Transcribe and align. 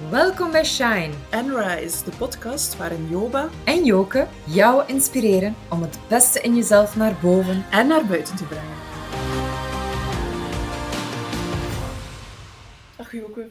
Welkom 0.00 0.50
bij 0.50 0.64
Shine 0.64 1.12
en 1.30 1.56
Rise, 1.56 2.04
de 2.04 2.16
podcast 2.16 2.76
waarin 2.76 3.08
Joba 3.08 3.50
en 3.64 3.84
Joke 3.84 4.28
jou 4.46 4.88
inspireren 4.88 5.54
om 5.70 5.82
het 5.82 5.98
beste 6.08 6.40
in 6.40 6.54
jezelf 6.54 6.96
naar 6.96 7.20
boven 7.22 7.64
en 7.70 7.86
naar 7.86 8.06
buiten 8.06 8.36
te 8.36 8.44
brengen. 8.44 8.76
Dag 12.96 13.12
Joke. 13.12 13.50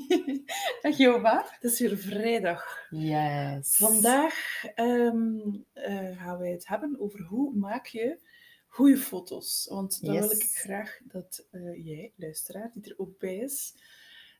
Dag 0.82 0.96
Joba. 0.96 1.46
Het 1.50 1.72
is 1.72 1.80
weer 1.80 1.96
vrijdag. 1.96 2.86
Yes. 2.90 3.76
Vandaag 3.76 4.64
ehm, 4.74 5.38
eh, 5.72 6.18
gaan 6.18 6.38
wij 6.38 6.50
het 6.50 6.68
hebben 6.68 6.96
over 6.98 7.22
hoe 7.22 7.54
maak 7.54 7.86
je 7.86 8.18
goede 8.66 8.96
foto's. 8.96 9.66
Want 9.70 10.04
dan 10.04 10.18
wil 10.18 10.30
ik 10.30 10.42
graag 10.42 10.98
dat 11.02 11.46
uh, 11.52 11.86
jij, 11.86 12.12
luisteraar, 12.16 12.70
die 12.72 12.90
er 12.90 12.98
ook 12.98 13.18
bij 13.18 13.36
is, 13.36 13.74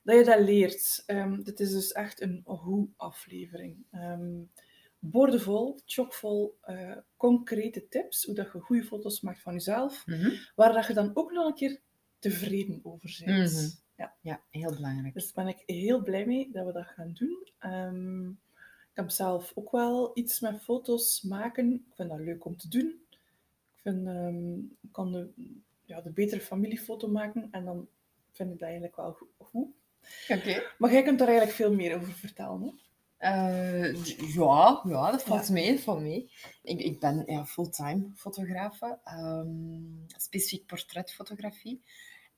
dat 0.03 0.17
je 0.17 0.23
dat 0.23 0.39
leert. 0.39 1.03
Um, 1.07 1.43
dit 1.43 1.59
is 1.59 1.71
dus 1.71 1.91
echt 1.91 2.21
een 2.21 2.41
hoe-aflevering. 2.45 3.85
Um, 3.91 4.49
boordevol, 4.99 5.79
chockvol, 5.85 6.57
uh, 6.69 6.97
concrete 7.17 7.87
tips 7.87 8.25
hoe 8.25 8.35
dat 8.35 8.51
je 8.53 8.59
goede 8.59 8.83
foto's 8.83 9.21
maakt 9.21 9.41
van 9.41 9.53
jezelf, 9.53 10.05
mm 10.05 10.31
waar 10.55 10.73
dat 10.73 10.87
je 10.87 10.93
dan 10.93 11.11
ook 11.13 11.31
nog 11.31 11.47
een 11.47 11.53
keer 11.53 11.79
tevreden 12.19 12.79
over 12.83 13.21
bent. 13.25 13.51
Mhm. 13.51 13.69
ja. 13.95 14.13
ja, 14.21 14.41
heel 14.49 14.73
belangrijk. 14.73 15.13
Dus 15.13 15.33
ben 15.33 15.47
ik 15.47 15.63
heel 15.65 16.01
blij 16.01 16.25
mee 16.25 16.49
dat 16.51 16.65
we 16.65 16.71
dat 16.71 16.85
gaan 16.85 17.13
doen. 17.13 17.47
Um, 17.59 18.39
ik 18.91 18.99
heb 18.99 19.09
zelf 19.09 19.51
ook 19.55 19.71
wel 19.71 20.11
iets 20.13 20.39
met 20.39 20.61
foto's 20.61 21.21
maken. 21.21 21.73
Ik 21.73 21.95
vind 21.95 22.09
dat 22.09 22.19
leuk 22.19 22.45
om 22.45 22.57
te 22.57 22.67
doen. 22.67 23.01
Ik 23.75 23.81
vind, 23.81 24.09
kan 24.91 25.11
de, 25.11 25.29
ja, 25.85 26.01
de 26.01 26.09
betere 26.09 26.41
familiefoto 26.41 27.07
maken 27.07 27.47
en 27.51 27.65
dan 27.65 27.87
vind 28.31 28.51
ik 28.53 28.59
dat 28.59 28.67
eigenlijk 28.67 28.95
wel 28.95 29.17
goed. 29.37 29.67
Oké. 30.27 30.63
Maar 30.77 30.91
jij 30.91 31.03
kunt 31.03 31.19
daar 31.19 31.27
eigenlijk 31.27 31.57
veel 31.57 31.73
meer 31.73 31.95
over 31.95 32.13
vertellen, 32.13 32.61
hè? 32.61 32.71
Uh, 33.23 34.05
ja, 34.33 34.81
ja, 34.83 35.11
dat 35.11 35.23
valt 35.23 35.47
ja. 35.47 35.53
mee. 35.53 35.83
Dat 35.85 35.99
mee. 35.99 36.31
Ik, 36.63 36.79
ik 36.79 36.99
ben 36.99 37.23
ja, 37.25 37.45
fulltime 37.45 38.11
fotografe, 38.15 38.99
um, 39.05 40.03
specifiek 40.07 40.65
portretfotografie. 40.65 41.83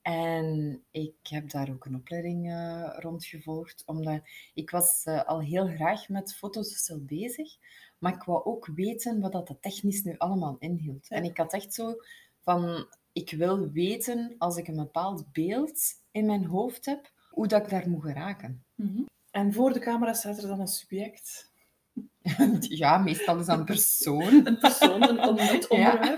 En 0.02 0.82
ik 0.90 1.14
heb 1.22 1.50
daar 1.50 1.70
ook 1.70 1.84
een 1.84 1.94
opleiding 1.94 2.50
uh, 2.50 2.96
rond 2.98 3.24
gevolgd, 3.24 3.82
omdat 3.86 4.20
ik 4.54 4.70
was 4.70 5.04
uh, 5.04 5.24
al 5.24 5.40
heel 5.40 5.66
graag 5.66 6.08
met 6.08 6.34
foto's 6.34 6.92
bezig, 7.00 7.56
maar 7.98 8.14
ik 8.14 8.22
wou 8.22 8.44
ook 8.44 8.66
weten 8.66 9.20
wat 9.20 9.32
dat 9.32 9.56
technisch 9.60 10.02
nu 10.02 10.14
allemaal 10.18 10.56
inhield. 10.58 11.06
Ja. 11.08 11.16
En 11.16 11.24
ik 11.24 11.36
had 11.36 11.52
echt 11.52 11.74
zo 11.74 11.94
van, 12.40 12.86
ik 13.12 13.30
wil 13.30 13.70
weten 13.70 14.34
als 14.38 14.56
ik 14.56 14.68
een 14.68 14.76
bepaald 14.76 15.32
beeld 15.32 15.80
in 16.10 16.26
mijn 16.26 16.44
hoofd 16.44 16.84
heb, 16.86 17.12
hoe 17.36 17.46
dat 17.46 17.62
ik 17.62 17.68
daar 17.68 17.88
moet 17.88 18.02
geraken. 18.02 18.64
Mm 18.74 18.92
-hmm. 18.94 19.08
En 19.30 19.52
voor 19.52 19.72
de 19.72 19.78
camera 19.78 20.12
staat 20.12 20.42
er 20.42 20.48
dan 20.48 20.60
een 20.60 20.66
subject? 20.66 21.52
ja, 22.82 22.98
meestal 22.98 23.38
is 23.38 23.46
dat 23.46 23.58
een 23.58 23.64
persoon. 23.64 24.40
een 24.46 24.58
persoon, 24.58 25.02
een 25.02 25.20
onderwerp. 25.20 25.70
Ja. 25.70 26.16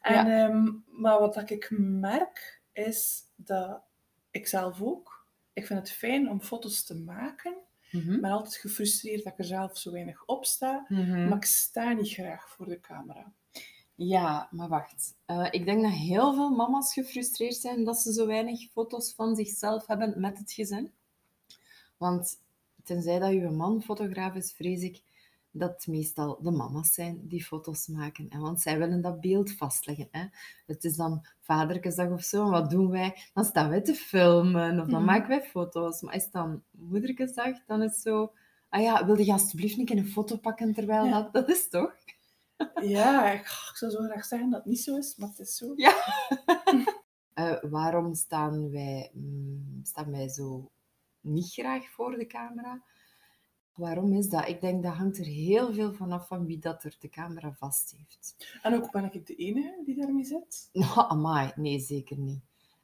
En, 0.00 0.26
ja. 0.26 0.44
um, 0.44 0.84
maar 0.86 1.18
wat 1.18 1.50
ik 1.50 1.70
merk, 1.78 2.62
is 2.72 3.22
dat 3.36 3.82
ik 4.30 4.46
zelf 4.46 4.82
ook... 4.82 5.26
Ik 5.52 5.66
vind 5.66 5.78
het 5.78 5.90
fijn 5.90 6.30
om 6.30 6.40
foto's 6.40 6.84
te 6.84 6.94
maken. 6.94 7.56
Mm 7.90 8.00
-hmm. 8.00 8.14
Ik 8.14 8.20
ben 8.20 8.30
altijd 8.30 8.56
gefrustreerd 8.56 9.24
dat 9.24 9.32
ik 9.32 9.38
er 9.38 9.44
zelf 9.44 9.78
zo 9.78 9.92
weinig 9.92 10.24
op 10.24 10.44
sta. 10.44 10.86
Mm 10.88 11.04
-hmm. 11.04 11.28
Maar 11.28 11.36
ik 11.36 11.44
sta 11.44 11.92
niet 11.92 12.12
graag 12.12 12.48
voor 12.48 12.68
de 12.68 12.80
camera. 12.80 13.32
Ja, 13.96 14.48
maar 14.50 14.68
wacht. 14.68 15.14
Uh, 15.26 15.46
ik 15.50 15.64
denk 15.64 15.82
dat 15.82 15.92
heel 15.92 16.34
veel 16.34 16.50
mama's 16.50 16.92
gefrustreerd 16.92 17.54
zijn 17.54 17.84
dat 17.84 17.98
ze 17.98 18.12
zo 18.12 18.26
weinig 18.26 18.70
foto's 18.70 19.14
van 19.14 19.36
zichzelf 19.36 19.86
hebben 19.86 20.20
met 20.20 20.38
het 20.38 20.52
gezin. 20.52 20.92
Want 21.96 22.40
tenzij 22.84 23.18
dat 23.18 23.32
je 23.32 23.50
man 23.50 23.82
fotograaf 23.82 24.34
is, 24.34 24.52
vrees 24.52 24.82
ik 24.82 25.02
dat 25.50 25.70
het 25.70 25.86
meestal 25.86 26.38
de 26.42 26.50
mama's 26.50 26.94
zijn 26.94 27.20
die 27.22 27.44
foto's 27.44 27.86
maken. 27.86 28.28
En 28.28 28.40
want 28.40 28.60
zij 28.60 28.78
willen 28.78 29.00
dat 29.00 29.20
beeld 29.20 29.52
vastleggen. 29.52 30.08
Hè? 30.10 30.24
Het 30.66 30.84
is 30.84 30.96
dan 30.96 31.26
vaderkesdag 31.40 32.10
of 32.10 32.22
zo. 32.22 32.44
En 32.44 32.50
wat 32.50 32.70
doen 32.70 32.90
wij? 32.90 33.16
Dan 33.34 33.44
staan 33.44 33.70
wij 33.70 33.80
te 33.80 33.94
filmen 33.94 34.80
of 34.80 34.86
dan 34.86 35.00
mm. 35.00 35.06
maken 35.06 35.28
wij 35.28 35.42
foto's. 35.42 36.00
Maar 36.00 36.14
is 36.14 36.22
het 36.22 36.32
dan 36.32 36.62
moederkesdag, 36.70 37.64
dan 37.66 37.82
is 37.82 37.90
het 37.90 38.00
zo... 38.00 38.32
Ah 38.68 38.82
ja, 38.82 39.06
wilde 39.06 39.24
je 39.24 39.32
alsjeblieft 39.32 39.76
niet 39.76 39.90
een 39.90 40.06
foto 40.06 40.36
pakken 40.36 40.74
terwijl 40.74 41.04
ja. 41.04 41.10
dat... 41.10 41.32
Dat 41.32 41.48
is 41.48 41.68
toch? 41.68 41.94
Ja, 42.80 43.32
ik, 43.32 43.40
ik, 43.40 43.72
zou 43.74 43.90
zo 43.90 44.02
graag 44.02 44.24
zeggen 44.24 44.50
dat 44.50 44.58
het 44.58 44.68
niet 44.68 44.80
zo 44.80 44.96
is, 44.96 45.16
maar 45.16 45.28
het 45.28 45.38
is 45.38 45.56
zo. 45.56 45.72
Ja. 45.76 45.94
uh, 47.34 47.62
waarom 47.76 48.14
staan 48.14 48.70
wij, 48.70 49.10
mm, 49.12 49.80
staan 49.82 50.10
wij 50.10 50.28
zo 50.28 50.70
niet 51.20 51.52
graag 51.52 51.90
voor 51.90 52.16
de 52.16 52.26
camera? 52.26 52.82
Waarom 53.74 54.12
is 54.12 54.28
dat? 54.28 54.48
Ik 54.48 54.60
denk 54.60 54.82
dat 54.82 54.94
hangt 54.94 55.18
er 55.18 55.24
heel 55.24 55.74
veel 55.74 55.92
vanaf 55.92 56.26
van 56.26 56.46
wie 56.46 56.58
dat 56.58 56.84
er 56.84 56.96
de 57.00 57.08
camera 57.08 57.52
vast 57.52 57.94
heeft. 57.96 58.36
En 58.62 58.74
ook 58.74 58.90
ben 58.90 59.12
ik 59.12 59.26
de 59.26 59.34
enige 59.34 59.82
die 59.84 59.96
daarmee 59.96 60.24
zit? 60.24 60.68
Nou, 60.72 61.08
amai, 61.10 61.52
nee, 61.56 61.78
zeker 61.78 62.18
niet. 62.18 62.40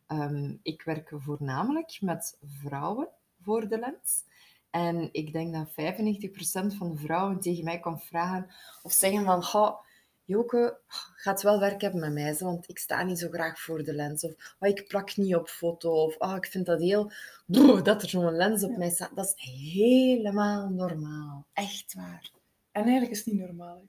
Um, 0.08 0.58
ik 0.62 0.82
werk 0.82 1.12
voornamelijk 1.14 1.98
met 2.00 2.38
vrouwen 2.42 3.08
voor 3.42 3.68
de 3.68 3.78
lens. 3.78 4.24
En 4.72 5.08
ik 5.12 5.32
denk 5.32 5.54
dat 5.54 5.70
95% 5.70 6.76
van 6.76 6.90
de 6.90 6.96
vrouwen 6.96 7.40
tegen 7.40 7.64
mij 7.64 7.80
kan 7.80 8.00
vragen 8.00 8.46
of 8.82 8.92
zeggen 8.92 9.24
van, 9.24 9.38
oh, 9.38 9.80
Joke, 10.24 10.78
gaat 11.14 11.42
wel 11.42 11.60
werk 11.60 11.80
hebben 11.80 12.00
met 12.00 12.12
mij, 12.12 12.36
want 12.38 12.68
ik 12.68 12.78
sta 12.78 13.02
niet 13.02 13.18
zo 13.18 13.28
graag 13.28 13.60
voor 13.60 13.84
de 13.84 13.94
lens. 13.94 14.24
Of 14.24 14.56
oh, 14.58 14.68
ik 14.68 14.88
plak 14.88 15.16
niet 15.16 15.34
op 15.34 15.48
foto. 15.48 16.04
Of 16.04 16.16
oh, 16.18 16.36
ik 16.36 16.46
vind 16.46 16.66
dat 16.66 16.80
heel... 16.80 17.10
Broer, 17.46 17.82
dat 17.82 18.02
er 18.02 18.08
zo'n 18.08 18.36
lens 18.36 18.62
op 18.62 18.70
ja. 18.70 18.78
mij 18.78 18.90
staat. 18.90 19.10
Dat 19.14 19.34
is 19.36 19.44
helemaal 19.72 20.68
normaal. 20.68 21.46
Echt 21.52 21.94
waar. 21.94 22.30
En 22.70 22.82
eigenlijk 22.82 23.10
is 23.12 23.18
het 23.18 23.26
niet 23.26 23.40
normaal. 23.42 23.82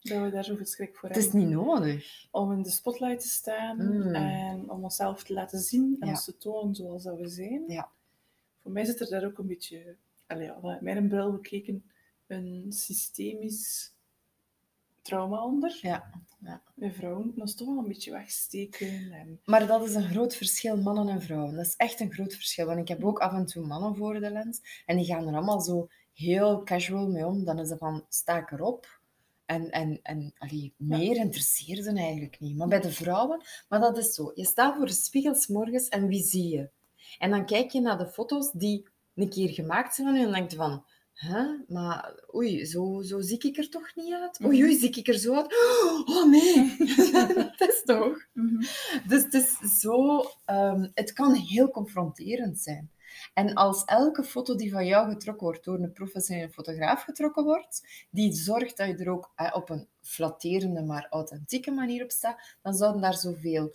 Hè? 0.00 0.14
Dat 0.14 0.22
we 0.22 0.30
daar 0.30 0.44
zoveel 0.44 0.66
schrik 0.66 0.96
voor 0.96 1.08
hebben. 1.08 1.24
Het 1.24 1.34
is 1.34 1.40
niet 1.40 1.50
nodig. 1.50 2.26
Om 2.30 2.52
in 2.52 2.62
de 2.62 2.70
spotlight 2.70 3.20
te 3.20 3.28
staan 3.28 3.76
mm. 3.76 4.14
en 4.14 4.70
om 4.70 4.82
onszelf 4.82 5.24
te 5.24 5.32
laten 5.32 5.58
zien 5.58 5.96
en 6.00 6.06
ja. 6.06 6.12
ons 6.12 6.24
te 6.24 6.36
tonen 6.36 6.74
zoals 6.74 7.02
dat 7.02 7.18
we 7.18 7.28
zijn. 7.28 7.64
Ja. 7.66 7.88
Voor 8.62 8.70
mij 8.70 8.84
zit 8.84 9.00
er 9.00 9.08
daar 9.08 9.24
ook 9.24 9.38
een 9.38 9.46
beetje 9.46 9.96
allee, 10.30 10.46
ja, 10.62 10.78
mijn 10.80 11.08
bril 11.08 11.32
bekeken, 11.32 11.90
een 12.26 12.66
systemisch 12.68 13.94
trauma 15.02 15.44
onder. 15.44 15.78
Ja. 15.82 16.10
ja. 16.44 16.62
Bij 16.74 16.92
vrouwen 16.92 17.32
dat 17.36 17.48
is 17.48 17.54
toch 17.54 17.68
wel 17.68 17.78
een 17.78 17.88
beetje 17.88 18.10
wegsteken. 18.10 19.12
En... 19.12 19.40
Maar 19.44 19.66
dat 19.66 19.88
is 19.88 19.94
een 19.94 20.08
groot 20.10 20.36
verschil, 20.36 20.76
mannen 20.76 21.08
en 21.08 21.22
vrouwen. 21.22 21.54
Dat 21.54 21.66
is 21.66 21.76
echt 21.76 22.00
een 22.00 22.12
groot 22.12 22.34
verschil. 22.34 22.66
Want 22.66 22.78
ik 22.78 22.88
heb 22.88 23.04
ook 23.04 23.18
af 23.18 23.32
en 23.32 23.46
toe 23.46 23.66
mannen 23.66 23.96
voor 23.96 24.20
de 24.20 24.30
lens. 24.30 24.82
En 24.86 24.96
die 24.96 25.06
gaan 25.06 25.28
er 25.28 25.34
allemaal 25.34 25.60
zo 25.60 25.88
heel 26.12 26.62
casual 26.64 27.08
mee 27.08 27.26
om. 27.26 27.44
Dan 27.44 27.58
is 27.58 27.70
het 27.70 27.78
van, 27.78 28.04
sta 28.08 28.38
ik 28.38 28.50
erop? 28.50 28.98
En, 29.46 29.70
en, 29.70 29.98
en 30.02 30.32
allee, 30.38 30.74
meer 30.76 31.14
ja. 31.14 31.22
interesseert 31.22 31.84
ze 31.84 31.92
eigenlijk 31.92 32.40
niet. 32.40 32.56
Maar 32.56 32.68
bij 32.68 32.80
de 32.80 32.92
vrouwen, 32.92 33.42
maar 33.68 33.80
dat 33.80 33.98
is 33.98 34.14
zo. 34.14 34.32
Je 34.34 34.44
staat 34.44 34.76
voor 34.76 34.86
de 34.86 34.92
spiegels 34.92 35.46
morgens 35.46 35.88
en 35.88 36.06
wie 36.06 36.22
zie 36.22 36.48
je? 36.48 36.70
En 37.18 37.30
dan 37.30 37.46
kijk 37.46 37.70
je 37.70 37.80
naar 37.80 37.98
de 37.98 38.06
foto's 38.06 38.52
die 38.52 38.86
een 39.14 39.30
keer 39.30 39.48
gemaakt 39.48 39.94
zijn 39.94 40.06
van 40.06 40.16
u 40.16 40.18
en 40.18 40.24
dan 40.24 40.34
denk 40.34 40.50
je 40.50 40.56
van, 40.56 40.84
hè, 41.12 41.44
maar 41.68 42.14
oei, 42.34 42.66
zo, 42.66 43.02
zo 43.02 43.20
zie 43.20 43.38
ik 43.38 43.56
er 43.56 43.68
toch 43.68 43.94
niet 43.94 44.12
uit? 44.12 44.44
Oei, 44.44 44.62
oei, 44.62 44.76
zie 44.76 44.90
ik 44.90 45.08
er 45.08 45.18
zo 45.18 45.34
uit? 45.34 45.54
Oh 46.06 46.30
nee, 46.30 46.76
dat 47.58 47.68
is 47.68 47.82
toch? 47.84 48.26
Mm 48.32 48.48
-hmm. 48.48 48.58
Dus 49.08 49.22
het 49.22 49.34
is 49.34 49.80
zo, 49.80 50.24
um, 50.46 50.90
het 50.94 51.12
kan 51.12 51.34
heel 51.34 51.70
confronterend 51.70 52.58
zijn. 52.60 52.90
En 53.34 53.54
als 53.54 53.84
elke 53.84 54.24
foto 54.24 54.54
die 54.54 54.70
van 54.70 54.86
jou 54.86 55.10
getrokken 55.10 55.46
wordt 55.46 55.64
door 55.64 55.78
een 55.78 55.92
professionele 55.92 56.50
fotograaf 56.50 57.02
getrokken 57.02 57.44
wordt, 57.44 58.06
die 58.10 58.32
zorgt 58.32 58.76
dat 58.76 58.86
je 58.86 58.96
er 58.96 59.10
ook 59.10 59.32
eh, 59.34 59.50
op 59.52 59.70
een 59.70 59.88
flatterende, 60.00 60.82
maar 60.82 61.06
authentieke 61.10 61.70
manier 61.70 62.02
op 62.02 62.10
staat, 62.10 62.56
dan 62.62 62.74
zouden 62.74 63.00
daar 63.00 63.16
zoveel 63.16 63.72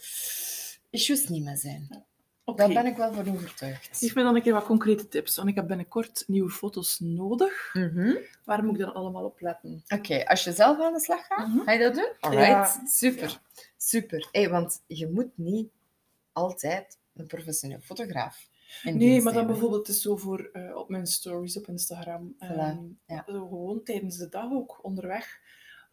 issues 0.89 1.27
niet 1.27 1.43
meer 1.43 1.57
zijn. 1.57 2.05
Okay. 2.45 2.73
Daar 2.73 2.83
ben 2.83 2.91
ik 2.91 2.97
wel 2.97 3.13
van 3.13 3.29
overtuigd. 3.29 3.97
Geef 3.97 4.15
me 4.15 4.23
dan 4.23 4.35
een 4.35 4.41
keer 4.41 4.53
wat 4.53 4.65
concrete 4.65 5.07
tips, 5.07 5.35
want 5.35 5.49
ik 5.49 5.55
heb 5.55 5.67
binnenkort 5.67 6.23
nieuwe 6.27 6.49
foto's 6.49 6.99
nodig. 6.99 7.73
Mm 7.73 7.89
-hmm. 7.93 8.17
Waar 8.43 8.63
moet 8.63 8.73
ik 8.73 8.79
dan 8.79 8.93
allemaal 8.93 9.23
op 9.23 9.41
letten? 9.41 9.83
Oké, 9.83 9.95
okay. 9.95 10.23
als 10.23 10.43
je 10.43 10.51
zelf 10.51 10.81
aan 10.81 10.93
de 10.93 10.99
slag 10.99 11.25
gaat, 11.25 11.47
mm 11.47 11.53
-hmm. 11.53 11.63
ga 11.65 11.71
je 11.71 11.79
dat 11.79 11.95
doen? 11.95 12.11
Alright, 12.19 12.75
ja. 12.75 12.85
super. 12.85 13.29
Ja. 13.29 13.61
Super. 13.77 14.27
Hey, 14.31 14.49
want 14.49 14.83
je 14.87 15.07
moet 15.07 15.37
niet 15.37 15.69
altijd 16.31 16.97
een 17.13 17.27
professioneel 17.27 17.79
fotograaf 17.79 18.47
Nee, 18.83 19.21
maar 19.21 19.33
dan 19.33 19.47
bijvoorbeeld 19.47 19.87
is 19.87 20.01
zo 20.01 20.15
voor 20.15 20.49
uh, 20.53 20.75
op 20.75 20.89
mijn 20.89 21.07
stories 21.07 21.57
op 21.57 21.67
Instagram. 21.67 22.35
Voilà. 22.43 22.77
Um, 22.77 22.99
ja. 23.05 23.23
Gewoon 23.25 23.83
tijdens 23.83 24.17
de 24.17 24.29
dag 24.29 24.51
ook 24.51 24.79
onderweg. 24.83 25.39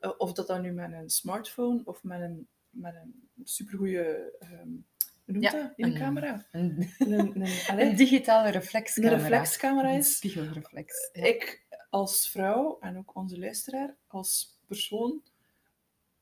Uh, 0.00 0.10
of 0.18 0.32
dat 0.32 0.46
dan 0.46 0.60
nu 0.60 0.72
met 0.72 0.92
een 0.92 1.10
smartphone 1.10 1.80
of 1.84 2.02
met 2.02 2.20
een, 2.20 2.48
met 2.70 2.94
een 2.94 3.28
supergoeie... 3.44 4.32
Um, 4.40 4.86
hoe 4.88 4.91
noemt 5.24 5.44
ja, 5.44 5.50
dat? 5.50 5.72
In 5.76 5.84
een, 5.84 5.94
camera? 5.94 6.46
Een, 6.50 6.92
een, 6.98 7.46
een, 7.78 7.96
digitale 8.04 8.50
reflexcamera. 8.50 9.14
Een 9.14 9.20
reflexcamera 9.20 9.90
is. 9.90 10.16
Spiegelreflex. 10.16 11.10
Ja. 11.12 11.24
Ik 11.24 11.66
als 11.90 12.28
vrouw, 12.28 12.78
en 12.80 12.98
ook 12.98 13.16
onze 13.16 13.38
luisteraar, 13.38 13.96
als 14.06 14.60
persoon, 14.66 15.22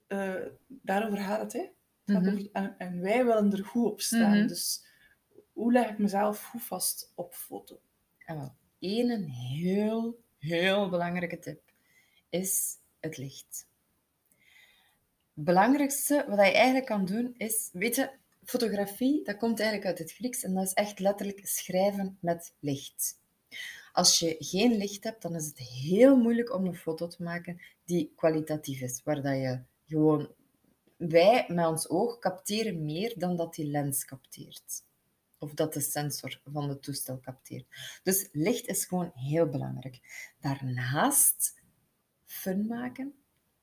uh, 0.09 0.35
daarover 0.67 1.19
gaat 1.19 1.41
het. 1.41 1.53
Hè. 1.53 1.59
het 1.61 1.73
mm 2.05 2.15
-hmm. 2.17 2.29
over, 2.29 2.49
en, 2.53 2.75
en, 2.79 3.01
wij 3.01 3.25
willen 3.25 3.53
er 3.53 3.65
goed 3.65 3.91
op 3.91 4.01
staan. 4.01 4.31
Mm 4.31 4.39
-hmm. 4.39 4.47
Dus 4.47 4.85
hoe 5.53 5.73
leg 5.73 5.91
ik 5.91 5.99
mezelf 5.99 6.43
goed 6.43 6.63
vast 6.63 7.13
op 7.15 7.35
foto? 7.35 7.81
Oh. 8.27 8.49
één 8.79 9.23
heel, 9.23 10.21
heel 10.39 10.89
belangrijke 10.89 11.39
tip. 11.39 11.61
Is 12.29 12.77
het 13.01 13.17
licht. 13.17 13.69
Het 15.35 15.45
belangrijkste 15.45 16.25
wat 16.29 16.39
je 16.39 16.53
eigenlijk 16.53 16.87
kan 16.87 17.05
doen 17.05 17.35
is, 17.37 17.71
weet 17.73 17.97
je, 17.97 18.11
fotografie, 18.51 19.25
dat 19.25 19.37
komt 19.37 19.61
eigenlijk 19.61 19.89
uit 19.89 19.99
het 19.99 20.13
Grieks 20.13 20.43
en 20.43 20.55
dat 20.55 20.67
is 20.67 20.73
echt 20.73 20.99
letterlijk 20.99 21.47
schrijven 21.47 22.19
met 22.21 22.55
licht. 22.61 23.19
Als 23.93 24.19
je 24.19 24.37
geen 24.39 24.77
licht 24.77 25.05
hebt, 25.05 25.23
dan 25.23 25.35
is 25.35 25.47
het 25.47 25.59
heel 25.59 26.17
moeilijk 26.17 26.55
om 26.55 26.67
een 26.67 26.77
foto 26.77 27.07
te 27.07 27.23
maken 27.23 27.61
die 27.85 28.13
kwalitatief 28.17 28.81
is, 28.81 29.01
waar 29.05 29.23
dat 29.23 29.35
je 29.35 29.63
gewoon 29.87 30.35
wij 30.97 31.45
met 31.49 31.67
ons 31.67 31.89
oog 31.89 32.19
capteren 32.19 32.85
meer 32.85 33.19
dan 33.19 33.37
dat 33.37 33.55
die 33.55 33.67
lens 33.67 34.05
capteert. 34.05 34.83
Of 35.39 35.55
dat 35.55 35.73
de 35.73 35.81
sensor 35.81 36.41
van 36.45 36.69
het 36.69 36.83
toestel 36.83 37.21
capteert. 37.21 37.67
Dus 38.03 38.29
licht 38.33 38.67
is 38.67 38.85
gewoon 38.85 39.11
heel 39.15 39.49
belangrijk. 39.49 40.01
Daarnaast 40.41 41.63
fun 42.25 42.67
maken, 42.67 43.15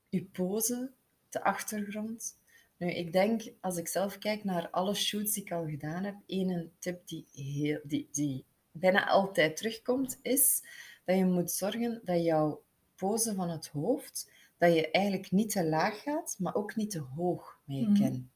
je 0.08 0.24
pose, 0.24 0.92
de 1.28 1.42
achtergrond. 1.42 2.37
Nu, 2.78 2.90
ik 2.90 3.12
denk, 3.12 3.42
als 3.60 3.76
ik 3.76 3.88
zelf 3.88 4.18
kijk 4.18 4.44
naar 4.44 4.70
alle 4.70 4.94
shoots 4.94 5.32
die 5.32 5.42
ik 5.42 5.52
al 5.52 5.66
gedaan 5.66 6.04
heb, 6.04 6.14
één 6.26 6.72
tip 6.78 7.08
die, 7.08 7.26
heel, 7.32 7.80
die, 7.84 8.08
die 8.12 8.44
bijna 8.70 9.08
altijd 9.08 9.56
terugkomt, 9.56 10.18
is 10.22 10.62
dat 11.04 11.16
je 11.16 11.24
moet 11.24 11.50
zorgen 11.50 12.00
dat 12.04 12.24
jouw 12.24 12.62
pose 12.96 13.34
van 13.34 13.50
het 13.50 13.68
hoofd 13.68 14.30
dat 14.58 14.74
je 14.74 14.90
eigenlijk 14.90 15.30
niet 15.30 15.50
te 15.50 15.64
laag 15.64 16.02
gaat, 16.02 16.36
maar 16.38 16.54
ook 16.54 16.76
niet 16.76 16.90
te 16.90 17.00
hoog 17.00 17.58
met 17.64 17.78
je 17.78 17.92
kin. 17.92 18.30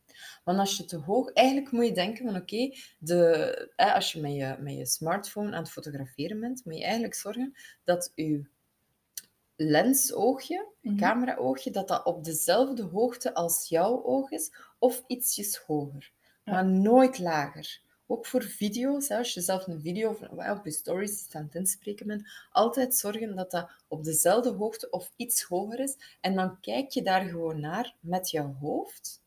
Want 0.45 0.59
als 0.59 0.77
je 0.77 0.85
te 0.85 0.97
hoog... 0.97 1.33
Eigenlijk 1.33 1.71
moet 1.71 1.87
je 1.87 1.93
denken 1.93 2.25
van 2.25 2.37
oké, 2.37 2.73
okay, 3.01 3.95
als 3.95 4.13
je 4.13 4.21
met, 4.21 4.33
je 4.33 4.57
met 4.61 4.75
je 4.75 4.87
smartphone 4.87 5.53
aan 5.53 5.63
het 5.63 5.71
fotograferen 5.71 6.41
bent, 6.41 6.65
moet 6.65 6.77
je 6.77 6.83
eigenlijk 6.83 7.15
zorgen 7.15 7.55
dat 7.85 8.13
je 8.15 8.45
lensoogje, 9.57 10.67
mm 10.81 10.97
cameraoogje, 10.97 11.71
dat 11.71 11.89
dat 11.89 12.05
op 12.05 12.25
dezelfde 12.25 12.83
hoogte 12.83 13.35
als 13.35 13.69
jouw 13.69 14.05
oog 14.05 14.31
is, 14.31 14.53
of 14.79 15.03
ietsjes 15.07 15.57
hoger. 15.57 16.13
Maar 16.45 16.67
nooit 16.67 17.19
lager 17.19 17.83
ook 18.13 18.27
voor 18.27 18.43
video's, 18.43 19.11
als 19.11 19.35
je 19.35 19.41
zelf 19.41 19.67
een 19.67 19.81
video 19.81 20.11
of 20.11 20.21
op 20.59 20.65
je 20.65 20.71
stories 20.71 21.35
aan 21.35 21.45
het 21.45 21.55
inspreken 21.55 22.07
bent, 22.07 22.29
altijd 22.51 22.97
zorgen 22.97 23.37
dat 23.37 23.51
dat 23.51 23.71
op 23.89 24.05
dezelfde 24.05 24.51
hoogte 24.51 24.91
of 24.91 25.13
iets 25.17 25.43
hoger 25.43 25.81
is. 25.81 25.97
En 26.21 26.35
dan 26.35 26.61
kijk 26.61 26.91
je 26.91 27.03
daar 27.03 27.25
gewoon 27.25 27.61
naar 27.61 27.95
met 28.01 28.31
je 28.31 28.41
hoofd, 28.41 29.23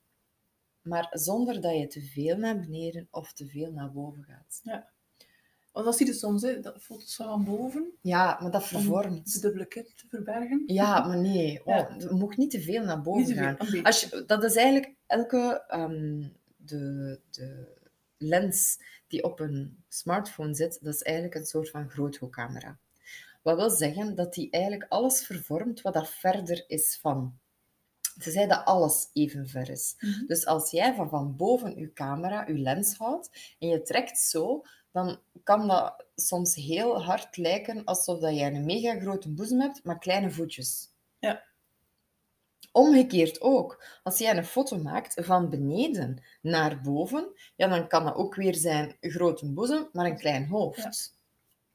maar 0.82 1.08
zonder 1.12 1.62
dat 1.62 1.78
je 1.78 1.88
te 1.88 2.02
veel 2.02 2.38
naar 2.38 2.60
beneden 2.60 3.08
of 3.12 3.34
te 3.34 3.46
veel 3.48 3.72
naar 3.72 3.92
boven 3.92 4.24
gaat. 4.24 4.60
Ja. 4.64 4.94
Want 5.76 5.88
dat 5.88 5.98
zie 5.98 6.06
je 6.06 6.14
soms, 6.14 6.42
hè, 6.42 6.60
dat 6.60 6.82
foto's 6.82 7.16
van 7.16 7.44
boven. 7.44 7.92
Ja, 8.02 8.38
maar 8.42 8.52
dat 8.52 8.68
vervormt. 8.68 9.34
de 9.34 9.40
dubbele 9.40 9.66
kin 9.66 9.88
te 9.96 10.08
verbergen. 10.10 10.64
Ja, 10.66 11.08
maar 11.08 11.18
nee. 11.18 11.62
Oh, 11.66 11.90
Je 11.98 12.16
mag 12.16 12.38
niet 12.38 12.52
te 12.52 12.62
veel 12.62 12.84
naar 12.84 13.02
boven 13.02 13.36
gaan. 13.36 13.84
Als 13.84 14.02
je, 14.02 14.24
dat 14.26 14.44
is 14.44 14.56
eigenlijk 14.56 14.94
elke... 15.08 15.64
Um, 15.74 16.34
de, 16.66 17.20
de 17.30 17.68
lens 18.18 18.80
die 19.08 19.24
op 19.24 19.40
een 19.40 19.84
smartphone 19.90 20.56
zit, 20.56 20.80
dat 20.82 20.94
is 20.94 21.02
eigenlijk 21.02 21.36
een 21.36 21.46
soort 21.46 21.70
van 21.70 21.90
groothoekcamera. 21.90 22.80
Wat 23.42 23.58
wil 23.58 23.70
zeggen 23.70 24.16
dat 24.16 24.34
die 24.34 24.50
eigenlijk 24.50 24.86
alles 24.90 25.26
vervormt 25.26 25.82
wat 25.82 25.94
dat 25.94 26.10
verder 26.10 26.64
is 26.68 26.98
van. 27.02 27.38
Ze 28.22 28.32
zei 28.32 28.48
dat 28.48 28.66
alles 28.66 29.10
even 29.14 29.48
ver 29.48 29.70
is. 29.70 29.96
Mhm. 30.00 30.26
Dus 30.26 30.46
als 30.46 30.72
jij 30.72 30.96
van, 30.96 31.10
van 31.10 31.36
boven 31.36 31.80
je 31.80 31.94
camera, 31.94 32.48
je 32.48 32.58
lens 32.58 32.98
houdt 32.98 33.56
en 33.60 33.68
je 33.68 33.82
trekt 33.82 34.20
zo, 34.20 34.64
dan 34.96 35.20
kan 35.44 35.68
dat 35.68 36.06
soms 36.16 36.56
heel 36.56 37.04
hard 37.04 37.38
lijken 37.38 37.84
alsof 37.84 38.20
dat 38.20 38.36
jij 38.36 38.54
een 38.54 38.66
mega 38.66 39.00
grote 39.00 39.30
boezem 39.30 39.62
hebt, 39.62 39.84
maar 39.84 40.00
kleine 40.00 40.32
voetjes. 40.32 40.88
Ja. 41.20 41.44
Omgekeerd 42.72 43.42
ook. 43.42 43.84
Als 44.04 44.18
jij 44.18 44.38
een 44.38 44.46
foto 44.46 44.78
maakt 44.78 45.26
van 45.26 45.50
beneden 45.50 46.24
naar 46.42 46.82
boven, 46.82 47.32
ja, 47.56 47.68
dan 47.68 47.88
kan 47.88 48.04
dat 48.04 48.16
ook 48.16 48.36
weer 48.36 48.56
zijn 48.56 48.98
grote 49.00 49.52
boezem, 49.52 49.90
maar 49.92 50.06
een 50.06 50.18
klein 50.18 50.48
hoofd. 50.48 51.18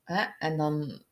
Hè? 0.04 0.24
En 0.38 0.56
dan 0.56 1.04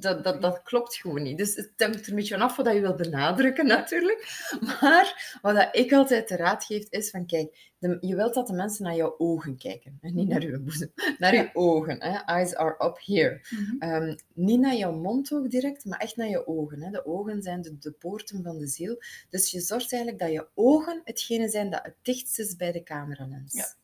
dat, 0.00 0.24
dat, 0.24 0.42
dat 0.42 0.62
klopt 0.62 0.96
gewoon 0.96 1.22
niet. 1.22 1.38
Dus 1.38 1.54
het 1.54 1.72
hangt 1.76 2.02
er 2.02 2.08
een 2.08 2.16
beetje 2.16 2.38
af 2.38 2.56
wat 2.56 2.72
je 2.72 2.80
wil 2.80 2.94
benadrukken, 2.94 3.66
natuurlijk. 3.66 4.48
Maar 4.80 5.38
wat 5.42 5.68
ik 5.72 5.92
altijd 5.92 6.28
de 6.28 6.36
raad 6.36 6.64
geef, 6.64 6.86
is 6.90 7.10
van 7.10 7.26
kijk, 7.26 7.72
de, 7.78 7.98
je 8.00 8.16
wilt 8.16 8.34
dat 8.34 8.46
de 8.46 8.52
mensen 8.52 8.84
naar 8.84 8.94
jouw 8.94 9.14
ogen 9.18 9.56
kijken. 9.56 9.98
En 10.00 10.14
niet 10.14 10.28
naar 10.28 10.42
je 10.42 10.58
boezem. 10.58 10.92
Naar 11.18 11.34
je 11.34 11.50
ogen. 11.52 12.02
Hè? 12.02 12.18
Eyes 12.18 12.54
are 12.54 12.86
up 12.86 12.98
here. 13.04 13.40
Mhm. 13.50 13.76
Ehm, 13.78 14.16
niet 14.34 14.60
naar 14.60 14.76
jouw 14.76 14.92
mond 14.92 15.32
ook 15.32 15.50
direct, 15.50 15.84
maar 15.84 15.98
echt 15.98 16.16
naar 16.16 16.28
je 16.28 16.46
ogen. 16.46 16.82
Hè? 16.82 16.90
De 16.90 17.06
ogen 17.06 17.42
zijn 17.42 17.62
de, 17.62 17.78
de 17.78 17.90
poorten 17.90 18.42
van 18.42 18.58
de 18.58 18.66
ziel. 18.66 19.02
Dus 19.30 19.50
je 19.50 19.60
zorgt 19.60 19.92
eigenlijk 19.92 20.22
dat 20.22 20.32
je 20.32 20.46
ogen 20.54 21.00
hetgene 21.04 21.48
zijn 21.48 21.70
dat 21.70 21.80
het 21.82 21.94
dichtst 22.02 22.38
is 22.38 22.56
bij 22.56 22.72
de 22.72 22.82
cameralens. 22.82 23.54
Ja. 23.54 23.74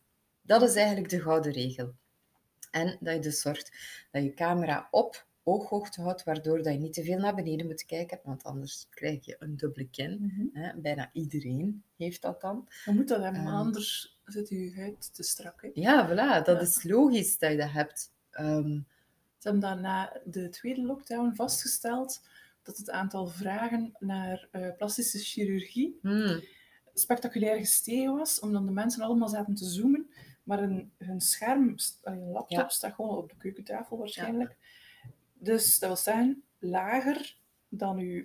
Dat 0.43 0.63
is 0.63 0.75
eigenlijk 0.75 1.09
de 1.09 1.21
gouden 1.21 1.53
regel. 1.53 1.95
En 2.71 2.97
dat 3.01 3.15
je 3.15 3.21
dus 3.21 3.41
zorgt 3.41 3.73
dat 4.11 4.23
je 4.23 4.35
camera 4.35 4.89
op 4.91 5.27
ooghoogte 5.45 6.01
houdt, 6.01 6.25
waardoor 6.25 6.63
dat 6.63 6.73
je 6.73 6.79
niet 6.79 6.93
te 6.93 7.05
veel 7.05 7.19
naar 7.19 7.35
beneden 7.35 7.67
moet 7.67 7.85
kijken, 7.85 8.21
want 8.23 8.43
anders 8.43 8.87
krijg 8.91 9.25
je 9.25 9.37
een 9.39 9.57
dubbele 9.57 9.89
kin. 9.89 10.19
Mhm. 10.21 10.63
Hè? 10.63 10.81
Bijna 10.81 11.11
iedereen 11.13 11.83
heeft 11.97 12.23
dat 12.23 12.41
dan. 12.41 12.69
Dan 12.85 12.95
moet 12.95 13.09
dat 13.09 13.23
hebben, 13.23 13.41
um, 13.41 13.47
anders 13.47 14.21
zit 14.25 14.49
je 14.49 14.73
huid 14.77 15.15
te 15.15 15.23
strak. 15.23 15.63
Hè? 15.63 15.71
Ja, 15.75 16.09
voilà, 16.09 16.45
dat 16.45 16.63
is 16.63 16.83
logisch 16.83 17.39
dat 17.39 17.51
je 17.51 17.57
dat 17.57 17.71
hebt. 17.71 18.13
Um, 18.41 18.87
Ze 19.39 19.49
hebben 19.49 19.61
dan 19.61 19.81
na 19.81 20.21
de 20.25 20.49
tweede 20.49 20.83
lockdown 20.83 21.35
vastgesteld 21.35 22.23
dat 22.63 22.77
het 22.77 22.91
aantal 22.91 23.27
vragen 23.27 23.93
naar 23.99 24.49
uh, 24.53 24.69
plastische 24.77 25.19
chirurgie 25.19 25.99
hmm. 26.03 26.45
spectaculair 26.95 27.59
gestegen 27.59 28.15
was, 28.17 28.41
omdat 28.41 28.67
de 28.67 28.73
mensen 28.73 29.03
allemaal 29.03 29.29
zaten 29.29 29.55
te 29.55 29.65
zoomen, 29.65 30.11
maar 30.43 30.59
hun, 30.59 30.93
hun 30.99 31.21
scherm, 31.21 31.75
hun 32.03 32.31
laptop 32.31 32.71
staat 32.71 32.95
gewoon 32.95 33.17
op 33.17 33.29
de 33.29 33.37
keukentafel 33.37 33.99
waarschijnlijk. 33.99 34.57
Dus 35.43 35.79
dat 35.79 35.89
wil 35.89 35.99
zeggen, 35.99 36.43
lager 36.59 37.37
dan 37.69 37.99
uw, 37.99 38.25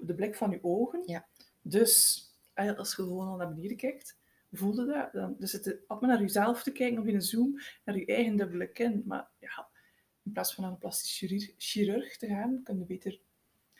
de 0.00 0.14
blik 0.14 0.34
van 0.34 0.52
uw 0.52 0.58
ogen. 0.62 1.02
Ja. 1.06 1.26
Dus 1.62 2.22
als 2.54 2.96
je 2.96 3.02
gewoon 3.02 3.28
al 3.28 3.36
naar 3.36 3.54
beneden 3.54 3.76
kijkt, 3.76 4.18
voelde 4.52 4.86
dat. 4.86 5.12
Dan 5.12 5.36
dus 5.38 5.52
het 5.52 5.78
altijd 5.86 6.10
naar 6.10 6.20
jezelf 6.20 6.62
te 6.62 6.72
kijken 6.72 6.98
of 6.98 7.06
in 7.06 7.14
een 7.14 7.22
zoom 7.22 7.60
naar 7.84 7.98
je 7.98 8.06
eigen 8.06 8.36
dubbele 8.36 8.66
kin. 8.72 9.02
Maar 9.06 9.28
ja, 9.38 9.68
in 10.22 10.32
plaats 10.32 10.54
van 10.54 10.64
naar 10.64 10.72
een 10.72 10.78
plastisch 10.78 11.52
chirurg 11.56 12.16
te 12.16 12.26
gaan, 12.26 12.60
kun 12.62 12.78
je 12.78 12.84
beter 12.84 13.20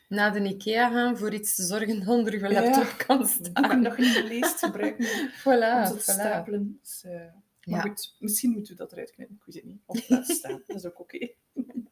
naar 0.08 0.32
de 0.32 0.48
IKEA 0.48 0.90
gaan 0.90 1.18
voor 1.18 1.34
iets 1.34 1.54
te 1.54 1.62
zorgen 1.62 1.98
dat 1.98 2.08
onder 2.08 2.32
je 2.32 2.52
laptop 2.52 3.06
kan 3.06 3.26
staan. 3.26 3.82
Nog 3.82 3.98
niet 3.98 4.22
leest 4.24 4.58
gebruiken 4.58 5.06
voilà, 5.42 5.90
om 5.90 5.96
te 5.96 6.02
stapelen. 6.12 6.78
Dus, 6.80 7.02
uh, 7.06 7.12
maar 7.12 7.32
ja. 7.62 7.80
goed, 7.80 8.16
misschien 8.18 8.50
moeten 8.50 8.72
we 8.72 8.78
dat 8.78 8.92
eruit 8.92 9.10
knippen, 9.10 9.36
ik 9.36 9.44
weet 9.44 9.54
het 9.54 9.64
niet. 9.64 9.82
Of 9.86 10.08
laten 10.08 10.34
staan, 10.34 10.62
dat 10.66 10.76
is 10.76 10.86
ook 10.86 11.00
oké. 11.00 11.28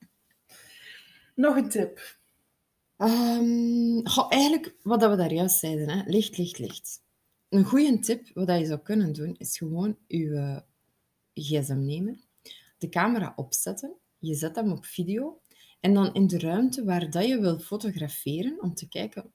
Nog 1.35 1.57
een 1.57 1.69
tip. 1.69 2.19
Um, 2.97 4.03
eigenlijk, 4.29 4.75
wat 4.83 5.01
we 5.01 5.17
daar 5.17 5.33
juist 5.33 5.59
zeiden, 5.59 5.89
hè? 5.89 6.03
licht, 6.07 6.39
licht, 6.39 6.59
licht. 6.59 7.03
Een 7.49 7.65
goede 7.65 7.99
tip, 7.99 8.31
wat 8.35 8.59
je 8.59 8.67
zou 8.67 8.81
kunnen 8.81 9.13
doen, 9.13 9.35
is 9.39 9.59
gewoon 9.59 9.97
je 10.07 10.63
gsm 11.35 11.85
nemen, 11.85 12.21
de 12.79 12.89
camera 12.89 13.33
opzetten, 13.37 13.95
je 14.19 14.35
zet 14.35 14.57
hem 14.57 14.73
op 14.73 14.85
video 14.85 15.41
en 15.81 15.95
dan 15.95 16.15
in 16.15 16.27
de 16.27 16.39
ruimte 16.39 16.85
waar 16.85 17.11
dat 17.11 17.27
je 17.27 17.41
wil 17.41 17.59
fotograferen, 17.59 18.63
om 18.63 18.75
te 18.75 18.89
kijken 18.89 19.33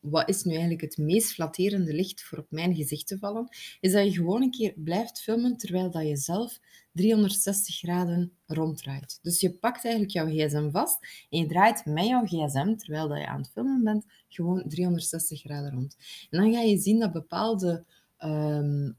wat 0.00 0.28
is 0.28 0.42
nu 0.42 0.52
eigenlijk 0.52 0.80
het 0.80 0.96
meest 0.96 1.32
flatterende 1.32 1.94
licht 1.94 2.22
voor 2.22 2.38
op 2.38 2.46
mijn 2.50 2.74
gezicht 2.74 3.06
te 3.06 3.18
vallen, 3.18 3.48
is 3.80 3.92
dat 3.92 4.04
je 4.04 4.12
gewoon 4.12 4.42
een 4.42 4.50
keer 4.50 4.74
blijft 4.76 5.20
filmen 5.22 5.56
terwijl 5.56 5.90
dat 5.90 6.06
je 6.06 6.16
zelf 6.16 6.58
360 6.92 7.76
graden 7.76 8.32
ronddraait. 8.46 9.18
Dus 9.22 9.40
je 9.40 9.52
pakt 9.52 9.84
eigenlijk 9.84 10.14
jouw 10.14 10.26
gsm 10.26 10.70
vast 10.70 11.26
en 11.30 11.38
je 11.38 11.46
draait 11.46 11.84
met 11.84 12.06
jouw 12.06 12.24
gsm, 12.24 12.76
terwijl 12.76 13.08
dat 13.08 13.18
je 13.18 13.26
aan 13.26 13.40
het 13.40 13.50
filmen 13.50 13.84
bent, 13.84 14.04
gewoon 14.28 14.64
360 14.68 15.40
graden 15.40 15.70
rond. 15.70 15.96
En 16.30 16.40
dan 16.40 16.52
ga 16.52 16.60
je 16.60 16.78
zien 16.78 16.98
dat 16.98 17.12
bepaalde 17.12 17.84
um, 18.24 18.96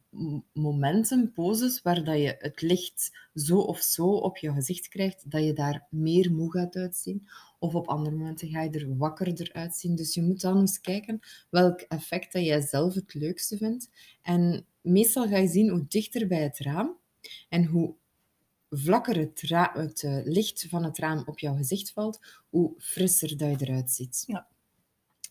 momenten, 0.53 1.31
poses, 1.31 1.81
waar 1.81 2.03
dat 2.03 2.17
je 2.17 2.35
het 2.39 2.61
licht 2.61 3.17
zo 3.33 3.57
of 3.57 3.79
zo 3.79 4.07
op 4.07 4.37
je 4.37 4.53
gezicht 4.53 4.87
krijgt, 4.87 5.31
dat 5.31 5.43
je 5.43 5.53
daar 5.53 5.87
meer 5.89 6.31
moe 6.31 6.51
gaat 6.51 6.75
uitzien. 6.75 7.27
Of 7.59 7.75
op 7.75 7.87
andere 7.87 8.15
momenten 8.15 8.49
ga 8.49 8.61
je 8.61 8.69
er 8.69 8.97
wakkerder 8.97 9.49
uitzien. 9.53 9.95
Dus 9.95 10.13
je 10.13 10.21
moet 10.21 10.41
dan 10.41 10.59
eens 10.59 10.81
kijken 10.81 11.19
welk 11.49 11.79
effect 11.79 12.33
dat 12.33 12.43
jij 12.43 12.61
zelf 12.61 12.93
het 12.93 13.13
leukste 13.13 13.57
vindt. 13.57 13.89
En 14.21 14.65
meestal 14.81 15.27
ga 15.27 15.37
je 15.37 15.47
zien 15.47 15.69
hoe 15.69 15.85
dichter 15.87 16.27
bij 16.27 16.43
het 16.43 16.59
raam 16.59 16.97
en 17.49 17.65
hoe 17.65 17.93
vlakker 18.69 19.17
het, 19.17 19.41
het 19.73 20.03
uh, 20.03 20.19
licht 20.23 20.65
van 20.69 20.83
het 20.83 20.97
raam 20.97 21.23
op 21.25 21.39
jouw 21.39 21.55
gezicht 21.55 21.91
valt, 21.91 22.19
hoe 22.49 22.73
frisser 22.77 23.37
dat 23.37 23.59
je 23.59 23.65
eruit 23.65 23.91
ziet. 23.91 24.23
Ja. 24.27 24.47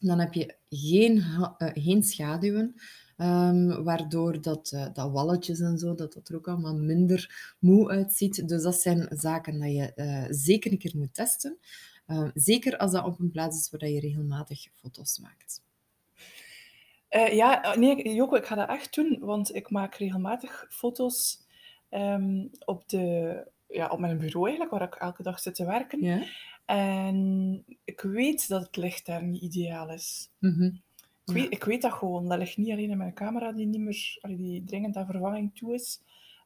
Dan 0.00 0.18
heb 0.18 0.32
je 0.34 0.54
geen, 0.68 1.16
uh, 1.16 1.48
geen 1.58 2.02
schaduwen. 2.02 2.74
Ehm, 3.20 3.82
waardoor 3.82 4.42
dat, 4.42 4.70
eh, 4.72 4.86
dat 4.92 5.10
walletjes 5.10 5.60
en 5.60 5.78
zo, 5.78 5.94
dat 5.94 6.12
dat 6.12 6.28
er 6.28 6.36
ook 6.36 6.48
allemaal 6.48 6.76
minder 6.76 7.54
moe 7.58 7.90
uitziet. 7.90 8.48
Dus 8.48 8.62
dat 8.62 8.80
zijn 8.80 9.08
zaken 9.10 9.60
dat 9.60 9.72
je 9.72 9.94
eh, 9.94 10.26
zeker 10.28 10.72
een 10.72 10.78
keer 10.78 10.96
moet 10.96 11.14
testen. 11.14 11.58
Ehm, 12.06 12.30
zeker 12.34 12.76
als 12.76 12.92
dat 12.92 13.04
op 13.04 13.18
een 13.18 13.30
plaats 13.30 13.58
is 13.58 13.70
waar 13.70 13.90
je 13.90 14.00
regelmatig 14.00 14.66
foto's 14.74 15.18
maakt. 15.18 15.62
Eh, 17.08 17.32
ja, 17.32 17.74
nee, 17.78 18.14
Joko, 18.14 18.36
ik 18.36 18.46
ga 18.46 18.54
dat 18.54 18.68
echt 18.68 18.94
doen, 18.94 19.18
want 19.20 19.54
ik 19.54 19.70
maak 19.70 19.94
regelmatig 19.94 20.66
foto's 20.68 21.38
ehm, 21.88 22.46
op, 22.64 22.88
de, 22.88 23.46
ja, 23.68 23.88
op 23.88 23.98
mijn 23.98 24.18
bureau 24.18 24.46
eigenlijk, 24.46 24.78
waar 24.78 24.88
ik 24.88 24.94
elke 24.94 25.22
dag 25.22 25.40
zit 25.40 25.54
te 25.54 25.64
werken. 25.64 26.02
Ja? 26.02 26.22
En 26.64 27.64
ik 27.84 28.00
weet 28.00 28.48
dat 28.48 28.62
het 28.62 28.76
licht 28.76 29.06
daar 29.06 29.24
niet 29.24 29.42
ideaal 29.42 29.90
is. 29.90 30.30
Mhm. 30.38 30.70
Ik, 31.30 31.42
weet, 31.42 31.52
ik 31.52 31.64
weet 31.64 31.82
dat 31.82 31.92
gewoon. 31.92 32.28
Dat 32.28 32.38
ligt 32.38 32.56
niet 32.56 32.70
alleen 32.70 32.90
in 32.90 32.98
mijn 32.98 33.14
camera 33.14 33.52
die 33.52 33.66
niet 33.66 33.80
meer, 33.80 34.18
die 34.36 34.64
dringend 34.64 34.96
aan 34.96 35.06
vervanging 35.06 35.54
toe 35.54 35.74
is. 35.74 36.00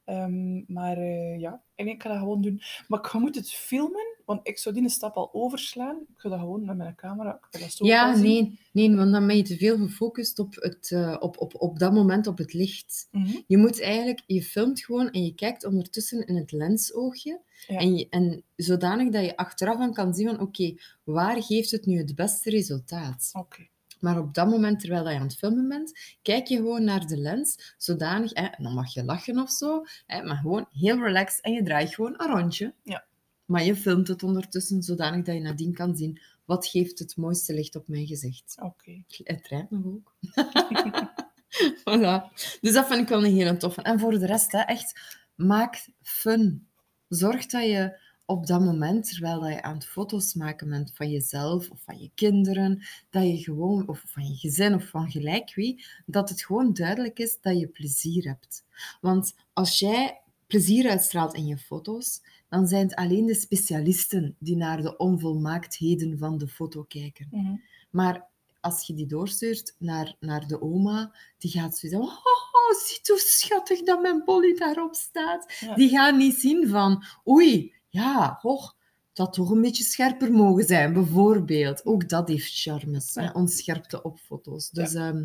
Ehm, 0.04 0.72
maar 0.72 0.96
eh, 0.96 1.40
ja, 1.40 1.62
ik 1.74 1.84
denk 1.84 1.96
ik 1.96 2.02
ga 2.02 2.08
dat 2.08 2.18
gewoon 2.18 2.42
doen. 2.42 2.62
Maar 2.88 3.00
ik 3.00 3.12
moet 3.12 3.34
het 3.34 3.50
filmen, 3.50 4.16
want 4.24 4.48
ik 4.48 4.58
zou 4.58 4.74
die 4.74 4.84
een 4.84 4.90
stap 4.90 5.16
al 5.16 5.30
overslaan. 5.32 5.96
Ik 5.96 6.20
ga 6.20 6.28
dat 6.28 6.38
gewoon 6.38 6.64
met 6.64 6.76
mijn 6.76 6.94
camera. 6.94 7.34
Ik 7.34 7.46
ga 7.50 7.58
dat 7.58 7.72
zo 7.72 7.86
Ja, 7.86 8.16
nee, 8.16 8.58
nee, 8.72 8.96
want 8.96 9.12
dan 9.12 9.26
ben 9.26 9.36
je 9.36 9.42
te 9.42 9.56
veel 9.56 9.76
gefocust 9.76 10.38
op, 10.38 10.54
het, 10.54 10.90
eh, 10.90 11.16
op, 11.20 11.40
op, 11.40 11.54
op 11.54 11.78
dat 11.78 11.92
moment 11.92 12.26
op 12.26 12.38
het 12.38 12.52
licht. 12.52 13.08
Mhm. 13.10 13.36
Je 13.46 13.56
moet 13.56 13.80
eigenlijk, 13.80 14.22
je 14.26 14.42
filmt 14.42 14.80
gewoon 14.84 15.10
en 15.10 15.24
je 15.24 15.34
kijkt 15.34 15.64
ondertussen 15.64 16.26
in 16.26 16.36
het 16.36 16.52
lensoogje. 16.52 17.40
Ja. 17.66 17.78
En, 17.78 17.96
je, 17.96 18.06
en 18.10 18.42
zodanig 18.56 19.10
dat 19.10 19.24
je 19.24 19.36
achteraf 19.36 19.78
dan 19.78 19.92
kan 19.92 20.14
zien 20.14 20.28
van, 20.28 20.40
oké, 20.40 20.74
waar 21.04 21.42
geeft 21.42 21.70
het 21.70 21.86
nu 21.86 21.98
het 21.98 22.14
beste 22.14 22.50
resultaat? 22.50 23.30
Oké. 23.32 23.66
Maar 24.04 24.18
op 24.18 24.34
dat 24.34 24.48
moment, 24.48 24.80
terwijl 24.80 25.08
je 25.08 25.16
aan 25.16 25.26
het 25.26 25.36
filmen 25.36 25.68
bent, 25.68 26.16
kijk 26.22 26.46
je 26.46 26.56
gewoon 26.56 26.84
naar 26.84 27.06
de 27.06 27.16
lens, 27.16 27.74
zodanig, 27.78 28.30
hè, 28.34 28.44
en 28.44 28.62
dan 28.62 28.74
mag 28.74 28.94
je 28.94 29.04
lachen 29.04 29.38
of 29.38 29.50
zo, 29.50 29.82
hè, 30.06 30.22
maar 30.22 30.36
gewoon 30.36 30.66
heel 30.70 30.98
relaxed 30.98 31.44
en 31.44 31.52
je 31.52 31.62
draait 31.62 31.94
gewoon 31.94 32.14
een 32.16 32.36
rondje. 32.36 32.74
Ja. 32.82 33.04
Maar 33.44 33.64
je 33.64 33.76
filmt 33.76 34.08
het 34.08 34.22
ondertussen, 34.22 34.82
zodanig 34.82 35.24
dat 35.24 35.34
je 35.34 35.40
nadien 35.40 35.74
kan 35.74 35.96
zien, 35.96 36.20
wat 36.44 36.66
geeft 36.66 36.98
het 36.98 37.16
mooiste 37.16 37.54
licht 37.54 37.76
op 37.76 37.88
mijn 37.88 38.06
gezicht. 38.06 38.56
Oké. 38.62 39.02
Het 39.08 39.48
rijdt 39.48 39.70
nog 39.70 39.84
ook. 39.84 40.14
voilà. 41.88 42.32
Dus 42.60 42.72
dat 42.72 42.86
vind 42.86 43.00
ik 43.00 43.08
wel 43.08 43.24
een 43.24 43.34
hele 43.34 43.56
toffe. 43.56 43.82
En 43.82 44.00
voor 44.00 44.18
de 44.18 44.26
rest, 44.26 44.52
hè, 44.52 44.60
echt, 44.60 45.18
maak 45.34 45.88
fun. 46.02 46.68
Zorg 47.08 47.46
dat 47.46 47.64
je 47.64 47.98
op 48.26 48.46
dat 48.46 48.60
moment, 48.60 49.08
terwijl 49.08 49.40
dat 49.40 49.50
je 49.50 49.62
aan 49.62 49.74
het 49.74 49.86
foto's 49.86 50.34
maken 50.34 50.68
bent 50.68 50.92
van 50.94 51.10
jezelf 51.10 51.70
of 51.70 51.80
van 51.82 52.00
je 52.00 52.10
kinderen, 52.14 52.82
dat 53.10 53.22
je 53.22 53.36
gewoon, 53.36 53.88
of 53.88 54.02
van 54.06 54.26
je 54.26 54.34
gezin 54.34 54.74
of 54.74 54.84
van 54.84 55.10
gelijk 55.10 55.54
wie, 55.54 55.84
dat 56.06 56.28
het 56.28 56.44
gewoon 56.44 56.72
duidelijk 56.72 57.18
is 57.18 57.40
dat 57.40 57.58
je 57.58 57.66
plezier 57.66 58.24
hebt. 58.24 58.64
Want 59.00 59.34
als 59.52 59.78
jij 59.78 60.20
plezier 60.46 60.88
uitstraalt 60.88 61.34
in 61.34 61.46
je 61.46 61.58
foto's, 61.58 62.22
dan 62.48 62.66
zijn 62.66 62.82
het 62.82 62.94
alleen 62.94 63.26
de 63.26 63.34
specialisten 63.34 64.36
die 64.38 64.56
naar 64.56 64.82
de 64.82 64.96
onvolmaaktheden 64.96 66.18
van 66.18 66.38
de 66.38 66.48
foto 66.48 66.82
kijken. 66.82 67.28
Mhm. 67.30 67.56
Maar 67.90 68.26
als 68.60 68.86
je 68.86 68.94
die 68.94 69.06
doorstuurt 69.06 69.74
naar, 69.78 70.16
naar 70.20 70.46
de 70.46 70.62
oma, 70.62 71.14
die 71.38 71.50
gaat 71.50 71.76
zo 71.76 71.88
zeggen: 71.88 72.08
Oh, 72.08 72.54
ziet 72.86 73.08
hoe 73.08 73.18
schattig 73.18 73.82
dat 73.82 74.02
mijn 74.02 74.24
Polly 74.24 74.54
daarop 74.54 74.94
staat. 74.94 75.52
Ja. 75.60 75.74
Die 75.74 75.88
gaat 75.88 76.16
niet 76.16 76.34
zien 76.34 76.68
van: 76.68 77.04
Oei, 77.28 77.73
ja, 77.94 78.38
hoch, 78.40 78.76
dat 79.12 79.32
toch 79.32 79.50
een 79.50 79.60
beetje 79.60 79.84
scherper 79.84 80.32
mogen 80.32 80.64
zijn, 80.64 80.92
bijvoorbeeld. 80.92 81.86
Ook 81.86 82.08
dat 82.08 82.28
heeft 82.28 82.60
charmes, 82.60 83.14
hè, 83.14 83.30
onscherpte 83.30 84.02
op 84.02 84.18
foto's. 84.18 84.70
Dus, 84.70 84.94
ehm, 84.94 85.24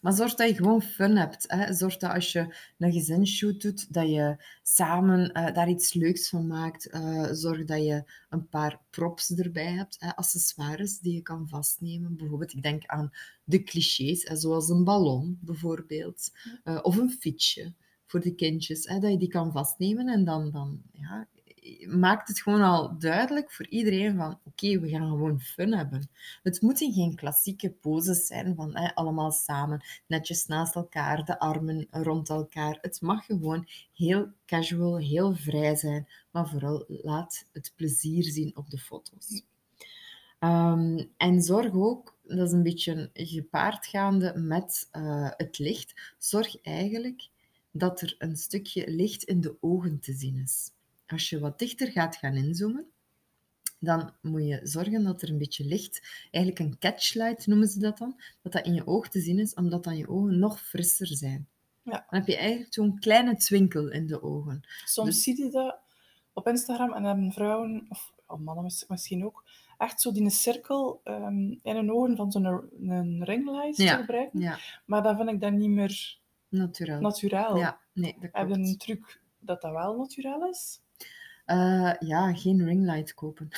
maar 0.00 0.12
zorg 0.12 0.34
dat 0.34 0.48
je 0.48 0.54
gewoon 0.54 0.82
fun 0.82 1.16
hebt. 1.16 1.44
Hè. 1.46 1.72
Zorg 1.72 1.96
dat 1.96 2.10
als 2.10 2.32
je 2.32 2.54
een 2.78 2.92
gezinsshoot 2.92 3.62
doet, 3.62 3.94
dat 3.94 4.08
je 4.08 4.44
samen 4.62 5.32
eh, 5.32 5.54
daar 5.54 5.68
iets 5.68 5.94
leuks 5.94 6.28
van 6.28 6.46
maakt. 6.46 6.86
Eh, 6.86 7.28
zorg 7.32 7.64
dat 7.64 7.84
je 7.84 8.04
een 8.28 8.48
paar 8.48 8.80
props 8.90 9.30
erbij 9.30 9.72
hebt, 9.72 9.96
hè, 9.98 10.16
accessoires 10.16 10.98
die 10.98 11.14
je 11.14 11.22
kan 11.22 11.48
vastnemen. 11.48 12.16
Bijvoorbeeld, 12.16 12.52
ik 12.52 12.62
denk 12.62 12.86
aan 12.86 13.10
de 13.44 13.62
clichés, 13.62 14.28
hè, 14.28 14.36
zoals 14.36 14.68
een 14.68 14.84
ballon 14.84 15.38
bijvoorbeeld. 15.40 16.30
Eh, 16.64 16.78
of 16.82 16.96
een 16.96 17.10
fietsje 17.10 17.72
voor 18.06 18.20
de 18.20 18.34
kindjes, 18.34 18.86
hè, 18.86 18.98
dat 18.98 19.10
je 19.10 19.18
die 19.18 19.28
kan 19.28 19.52
vastnemen. 19.52 20.08
En 20.08 20.24
dan, 20.24 20.50
dan 20.50 20.82
ja, 20.92 21.28
maakt 21.88 22.28
het 22.28 22.40
gewoon 22.40 22.62
al 22.62 22.98
duidelijk 22.98 23.52
voor 23.52 23.66
iedereen 23.66 24.16
van 24.16 24.38
oké, 24.44 24.80
we 24.80 24.88
gaan 24.88 25.08
gewoon 25.08 25.40
fun 25.40 25.74
hebben. 25.74 26.10
Het 26.42 26.60
moeten 26.60 26.92
geen 26.92 27.14
klassieke 27.14 27.70
poses 27.70 28.26
zijn 28.26 28.54
van 28.54 28.94
allemaal 28.94 29.30
samen, 29.30 29.84
netjes 30.06 30.46
naast 30.46 30.74
elkaar, 30.74 31.24
de 31.24 31.38
armen 31.38 31.86
rond 31.90 32.28
elkaar. 32.28 32.78
Het 32.80 33.00
mag 33.00 33.24
gewoon 33.26 33.68
heel 33.94 34.28
casual, 34.46 34.98
heel 34.98 35.34
vrij 35.34 35.76
zijn, 35.76 36.08
maar 36.30 36.48
vooral 36.48 36.84
laat 36.88 37.44
het 37.52 37.72
plezier 37.76 38.24
zien 38.24 38.56
op 38.56 38.70
de 38.70 38.78
foto's. 38.78 39.42
Ehm, 40.38 41.04
en 41.16 41.42
zorg 41.42 41.72
ook, 41.74 42.16
dat 42.22 42.46
is 42.46 42.52
een 42.52 42.62
beetje 42.62 43.10
gepaardgaande 43.12 44.32
met 44.36 44.88
eh, 44.90 45.30
het 45.36 45.58
licht, 45.58 46.14
zorg 46.18 46.60
eigenlijk 46.62 47.28
dat 47.70 48.00
er 48.00 48.14
een 48.18 48.36
stukje 48.36 48.90
licht 48.90 49.22
in 49.22 49.40
de 49.40 49.56
ogen 49.60 50.00
te 50.00 50.12
zien 50.12 50.36
is. 50.36 50.70
Als 51.12 51.28
je 51.28 51.38
wat 51.40 51.58
dichter 51.58 51.90
gaat 51.90 52.16
gaan 52.16 52.34
inzoomen, 52.34 52.86
dan 53.78 54.12
moet 54.20 54.46
je 54.46 54.60
zorgen 54.62 55.04
dat 55.04 55.22
er 55.22 55.30
een 55.30 55.38
beetje 55.38 55.64
licht, 55.64 56.26
eigenlijk 56.30 56.58
een 56.58 56.78
catchlight 56.78 57.46
noemen 57.46 57.68
ze 57.68 57.78
dat 57.78 57.98
dan, 57.98 58.20
dat 58.42 58.52
dat 58.52 58.66
in 58.66 58.74
je 58.74 58.86
oog 58.86 59.08
te 59.08 59.20
zien 59.20 59.38
is, 59.38 59.54
omdat 59.54 59.84
dan 59.84 59.96
je 59.96 60.08
ogen 60.08 60.38
nog 60.38 60.60
frisser 60.60 61.06
zijn. 61.06 61.46
Ja. 61.82 61.90
Dan 62.10 62.18
heb 62.18 62.26
je 62.26 62.36
eigenlijk 62.36 62.74
zo'n 62.74 62.98
kleine 62.98 63.36
twinkel 63.36 63.90
in 63.90 64.06
de 64.06 64.22
ogen. 64.22 64.60
Soms 64.84 65.08
Dus- 65.08 65.22
zie 65.22 65.44
je 65.44 65.50
dat 65.50 65.78
op 66.32 66.46
Instagram 66.48 66.92
en 66.92 67.04
hebben 67.04 67.32
vrouwen, 67.32 67.86
of 67.88 68.12
oh, 68.26 68.38
mannen 68.40 68.64
mis- 68.64 68.84
misschien 68.88 69.24
ook, 69.24 69.44
echt 69.78 70.00
zo 70.00 70.12
die 70.12 70.30
cirkel 70.30 71.00
ehm, 71.04 71.38
in 71.62 71.76
hun 71.76 71.92
ogen 71.92 72.16
van 72.16 72.32
zo'n 72.32 72.44
een 72.88 73.24
ringlight 73.24 73.76
Ja, 73.76 73.96
gebruiken. 73.96 74.40
Ja, 74.40 74.58
Maar 74.84 75.02
dan 75.02 75.16
vind 75.16 75.28
ik 75.28 75.40
dat 75.40 75.52
niet 75.52 75.70
meer 75.70 76.18
natuurlijk. 76.48 77.00
naturaal. 77.00 77.56
Ja, 77.56 77.80
nee, 77.92 78.12
dat 78.20 78.30
Heb 78.32 78.48
je 78.48 78.54
klopt. 78.54 78.68
een 78.68 78.76
truc 78.76 79.20
dat 79.38 79.60
dat 79.62 79.72
wel 79.72 79.96
naturaal 79.96 80.48
is? 80.48 80.80
Eh, 81.44 81.92
ja, 81.98 82.34
geen 82.34 82.64
ringlight 82.64 83.14
kopen. 83.14 83.48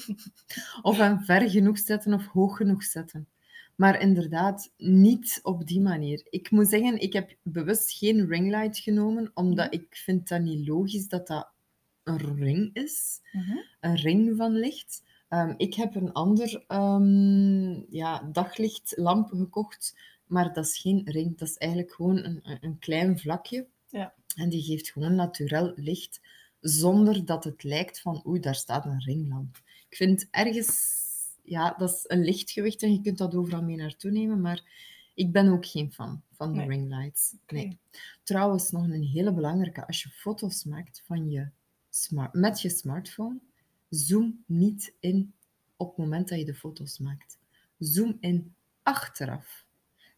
of 0.82 0.96
hem 0.96 1.20
ver 1.20 1.50
genoeg 1.50 1.78
zetten 1.78 2.12
of 2.14 2.26
hoog 2.26 2.56
genoeg 2.56 2.82
zetten. 2.84 3.28
Maar 3.76 4.00
inderdaad, 4.00 4.72
niet 4.76 5.40
op 5.42 5.66
die 5.66 5.80
manier. 5.80 6.26
Ik 6.30 6.50
moet 6.50 6.68
zeggen, 6.68 7.00
ik 7.00 7.12
heb 7.12 7.36
bewust 7.42 7.92
geen 7.98 8.26
ringlight 8.26 8.78
genomen, 8.78 9.30
omdat 9.34 9.66
Mhm. 9.72 9.74
ik 9.74 9.86
vind 9.96 10.28
dat 10.28 10.40
niet 10.40 10.66
logisch 10.68 11.08
dat 11.08 11.26
dat 11.26 11.48
een 12.04 12.34
ring 12.36 12.70
is. 12.74 13.20
Mhm. 13.32 13.56
Een 13.80 13.96
ring 13.96 14.36
van 14.36 14.52
licht. 14.52 15.02
Ehm, 15.28 15.54
ik 15.56 15.74
heb 15.74 15.94
een 15.94 16.12
ander 16.12 16.64
ehm, 16.68 17.82
ja, 17.94 18.28
daglichtlamp 18.32 19.28
gekocht, 19.28 19.96
maar 20.26 20.52
dat 20.52 20.64
is 20.64 20.78
geen 20.78 21.02
ring. 21.04 21.38
Dat 21.38 21.48
is 21.48 21.56
eigenlijk 21.56 21.92
gewoon 21.92 22.16
een, 22.24 22.40
een- 22.42 22.58
een 22.60 22.78
klein 22.78 23.18
vlakje. 23.18 23.66
Ja. 23.88 24.14
En 24.36 24.48
die 24.48 24.62
geeft 24.62 24.90
gewoon 24.90 25.14
natuurlijk 25.14 25.72
licht, 25.78 26.20
zonder 26.64 27.24
dat 27.24 27.44
het 27.44 27.62
lijkt 27.62 28.00
van 28.00 28.22
oei, 28.26 28.40
daar 28.40 28.54
staat 28.54 28.84
een 28.84 29.00
ringlamp. 29.02 29.56
Ik 29.88 29.96
vind 29.96 30.28
ergens, 30.30 31.02
ja, 31.42 31.74
dat 31.78 31.90
is 31.90 32.04
een 32.06 32.24
lichtgewicht 32.24 32.82
en 32.82 32.92
je 32.92 33.00
kunt 33.00 33.18
dat 33.18 33.34
overal 33.34 33.62
mee 33.62 33.76
naartoe 33.76 34.10
nemen, 34.10 34.40
maar 34.40 34.62
ik 35.14 35.32
ben 35.32 35.48
ook 35.48 35.66
geen 35.66 35.92
fan 35.92 36.22
van 36.30 36.52
de 36.52 36.58
Nee. 36.58 36.68
ringlights. 36.68 37.34
Nee. 37.46 37.78
Trouwens, 38.22 38.70
nog 38.70 38.82
een 38.82 39.02
hele 39.02 39.32
belangrijke. 39.32 39.86
Als 39.86 40.02
je 40.02 40.08
foto's 40.08 40.64
maakt 40.64 41.02
van 41.06 41.30
je 41.30 41.48
smart, 41.90 42.34
met 42.34 42.60
je 42.60 42.68
smartphone, 42.68 43.38
zoom 43.88 44.42
niet 44.46 44.94
in 45.00 45.32
op 45.76 45.88
het 45.88 45.96
moment 45.96 46.28
dat 46.28 46.38
je 46.38 46.44
de 46.44 46.54
foto's 46.54 46.98
maakt. 46.98 47.38
Zoom 47.78 48.16
in 48.20 48.54
achteraf. 48.82 49.64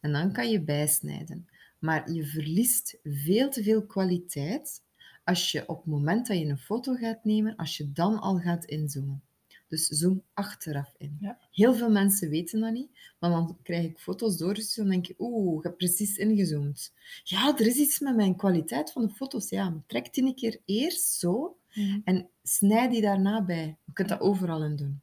En 0.00 0.12
dan 0.12 0.32
kan 0.32 0.50
je 0.50 0.60
bijsnijden. 0.60 1.48
Maar 1.78 2.12
je 2.12 2.26
verliest 2.26 2.98
veel 3.02 3.50
te 3.50 3.62
veel 3.62 3.86
kwaliteit 3.86 4.82
als 5.26 5.52
je 5.52 5.68
op 5.68 5.76
het 5.76 5.86
moment 5.86 6.26
dat 6.26 6.38
je 6.38 6.44
een 6.44 6.58
foto 6.58 6.94
gaat 6.94 7.24
nemen, 7.24 7.56
als 7.56 7.76
je 7.76 7.92
dan 7.92 8.18
al 8.20 8.38
gaat 8.38 8.64
inzoomen. 8.64 9.22
Dus 9.68 9.86
zoom 9.86 10.22
achteraf 10.34 10.94
in. 10.98 11.16
Ja. 11.20 11.38
Heel 11.50 11.74
veel 11.74 11.90
mensen 11.90 12.28
weten 12.30 12.60
dat 12.60 12.72
niet, 12.72 12.90
maar 13.18 13.30
dan 13.30 13.58
krijg 13.62 13.84
ik 13.84 13.98
foto's 13.98 14.36
doorgestuurd 14.36 14.86
en 14.86 14.92
denk 14.92 15.06
ik, 15.08 15.20
oeh, 15.20 15.58
ik 15.58 15.62
heb 15.62 15.76
precies 15.76 16.16
ingezoomd. 16.16 16.92
Ja, 17.24 17.54
er 17.58 17.66
is 17.66 17.76
iets 17.76 17.98
met 18.00 18.16
mijn 18.16 18.36
kwaliteit 18.36 18.92
van 18.92 19.02
de 19.02 19.12
foto's. 19.12 19.48
Ja, 19.48 19.70
maar 19.70 19.82
trek 19.86 20.14
die 20.14 20.24
een 20.24 20.34
keer 20.34 20.60
eerst 20.64 21.12
zo 21.12 21.56
Mhm. 21.74 22.00
en 22.04 22.28
snijd 22.42 22.90
die 22.90 23.00
daarna 23.00 23.42
bij. 23.44 23.76
Je 23.84 23.92
kunt 23.92 24.08
dat 24.08 24.20
overal 24.20 24.64
in 24.64 24.76
doen. 24.76 25.00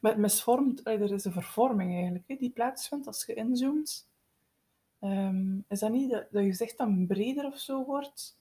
Maar 0.00 0.20
misvormt, 0.20 0.86
er 0.86 1.12
is 1.12 1.24
een 1.24 1.32
vervorming 1.32 1.92
eigenlijk, 1.92 2.40
die 2.40 2.50
plaatsvindt 2.50 3.06
als 3.06 3.26
je 3.26 3.34
inzoomt. 3.34 4.08
Ehm, 5.00 5.58
is 5.68 5.78
dat 5.80 5.92
niet 5.92 6.10
dat, 6.10 6.26
dat 6.30 6.42
je 6.42 6.48
gezicht 6.48 6.78
dan 6.78 7.06
breder 7.06 7.46
of 7.46 7.58
zo 7.58 7.84
wordt? 7.84 8.37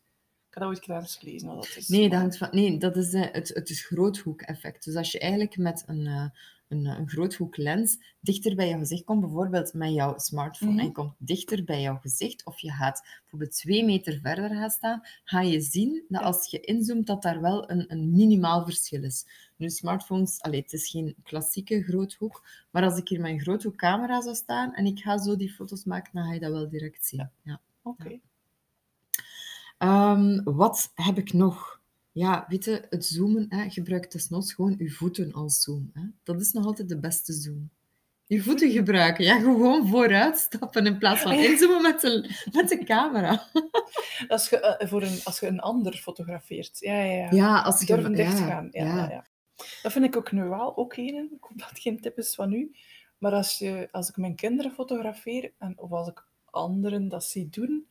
Heb 0.57 0.67
dat 0.67 0.89
ooit 0.89 1.01
eens 1.01 1.15
gelezen. 1.15 1.47
Wat 1.47 1.55
dat 1.55 1.75
is. 1.77 1.87
Nee, 1.87 2.09
dat, 2.09 2.19
hangt 2.19 2.37
van, 2.37 2.47
nee, 2.51 2.77
dat 2.77 2.95
is 2.95 3.13
eh, 3.13 3.31
het, 3.31 3.47
het 3.53 3.69
is 3.69 3.85
groothoek-effect. 3.85 4.83
Dus 4.85 4.95
als 4.95 5.11
je 5.11 5.19
eigenlijk 5.19 5.57
met 5.57 5.83
een, 5.87 6.07
eh, 6.07 6.25
een, 6.67 6.85
een 6.85 7.09
groothoeklens 7.09 7.97
dichter 8.19 8.55
bij 8.55 8.67
je 8.67 8.77
gezicht 8.77 9.03
komt, 9.03 9.21
bijvoorbeeld 9.21 9.73
met 9.73 9.93
jouw 9.93 10.17
smartphone, 10.17 10.71
Mhm. 10.71 10.79
en 10.79 10.85
je 10.85 10.91
komt 10.91 11.13
dichter 11.17 11.63
bij 11.63 11.81
jouw 11.81 11.97
gezicht, 11.97 12.45
of 12.45 12.59
je 12.59 12.71
gaat 12.71 13.01
bijvoorbeeld 13.21 13.51
twee 13.51 13.85
meter 13.85 14.19
verder 14.21 14.49
gaan 14.49 14.69
staan, 14.69 15.01
ga 15.23 15.41
je 15.41 15.61
zien 15.61 16.05
dat 16.07 16.21
als 16.21 16.51
je 16.51 16.59
inzoomt, 16.59 17.07
dat 17.07 17.21
daar 17.21 17.41
wel 17.41 17.71
een, 17.71 17.91
een 17.91 18.11
minimaal 18.11 18.63
verschil 18.65 19.03
is. 19.03 19.25
Nu, 19.55 19.69
smartphones, 19.69 20.41
allee, 20.41 20.61
het 20.61 20.73
is 20.73 20.89
geen 20.89 21.15
klassieke 21.23 21.83
groothoek, 21.83 22.47
maar 22.71 22.83
als 22.83 22.97
ik 22.97 23.07
hier 23.07 23.25
een 23.25 23.39
groothoekcamera 23.39 24.21
zou 24.21 24.35
staan 24.35 24.73
en 24.73 24.85
ik 24.85 24.99
ga 24.99 25.17
zo 25.17 25.35
die 25.35 25.53
foto's 25.53 25.83
maken, 25.83 26.11
dan 26.13 26.23
ga 26.23 26.33
je 26.33 26.39
dat 26.39 26.51
wel 26.51 26.69
direct 26.69 27.05
zien. 27.05 27.29
Ja. 27.43 27.61
Oké. 27.81 28.19
Ehm, 29.77 30.43
wat 30.43 30.91
heb 30.93 31.17
ik 31.17 31.33
nog? 31.33 31.81
Ja, 32.11 32.45
weet 32.47 32.65
je, 32.65 32.85
het 32.89 33.05
zoomen, 33.05 33.45
hè, 33.49 33.69
gebruik 33.69 34.11
desnoods 34.11 34.53
gewoon 34.53 34.75
je 34.77 34.89
voeten 34.89 35.33
als 35.33 35.61
zoom. 35.61 35.89
Hè. 35.93 36.01
Dat 36.23 36.41
is 36.41 36.51
nog 36.51 36.65
altijd 36.65 36.89
de 36.89 36.99
beste 36.99 37.33
zoom. 37.33 37.69
Je 38.25 38.43
voeten 38.43 38.71
gebruiken. 38.71 39.23
Ja, 39.23 39.39
gewoon 39.39 39.87
vooruit 39.87 40.37
stappen 40.37 40.85
in 40.85 40.97
plaats 40.97 41.21
van 41.21 41.31
inzoomen 41.49 41.81
met 41.81 42.01
de, 42.01 42.45
met 42.51 42.69
de 42.69 42.83
camera. 42.83 43.47
Als 44.27 44.49
je, 44.49 44.59
eh, 44.59 44.87
voor 44.87 45.01
een, 45.01 45.19
als 45.23 45.39
je 45.39 45.47
een 45.47 45.59
ander 45.59 45.93
fotografeert. 45.93 46.79
Ja, 46.79 47.03
ja, 47.03 47.13
ja. 47.13 47.31
Ja, 47.31 47.61
als 47.61 47.79
je... 47.79 47.85
Durven 47.85 48.13
dicht 48.13 48.39
ja, 48.39 48.45
gaan. 48.45 48.67
Ja, 48.71 48.85
ja. 48.85 48.95
ja. 48.95 49.09
Ja, 49.09 49.25
Dat 49.81 49.91
vind 49.91 50.05
ik 50.05 50.17
ook 50.17 50.31
nu 50.31 50.43
wel 50.43 50.77
ook 50.77 50.97
een. 50.97 51.29
Ik 51.35 51.43
hoop 51.43 51.57
dat 51.57 51.69
het 51.69 51.79
geen 51.79 52.01
tip 52.01 52.17
is 52.17 52.35
van 52.35 52.51
u. 52.53 52.71
Maar 53.17 53.31
als, 53.31 53.57
je, 53.57 53.87
als 53.91 54.09
ik 54.09 54.17
mijn 54.17 54.35
kinderen 54.35 54.71
fotografeer, 54.71 55.51
en, 55.57 55.73
of 55.77 55.91
als 55.91 56.07
ik 56.07 56.25
anderen 56.45 57.07
dat 57.07 57.23
zie 57.23 57.49
doen, 57.49 57.87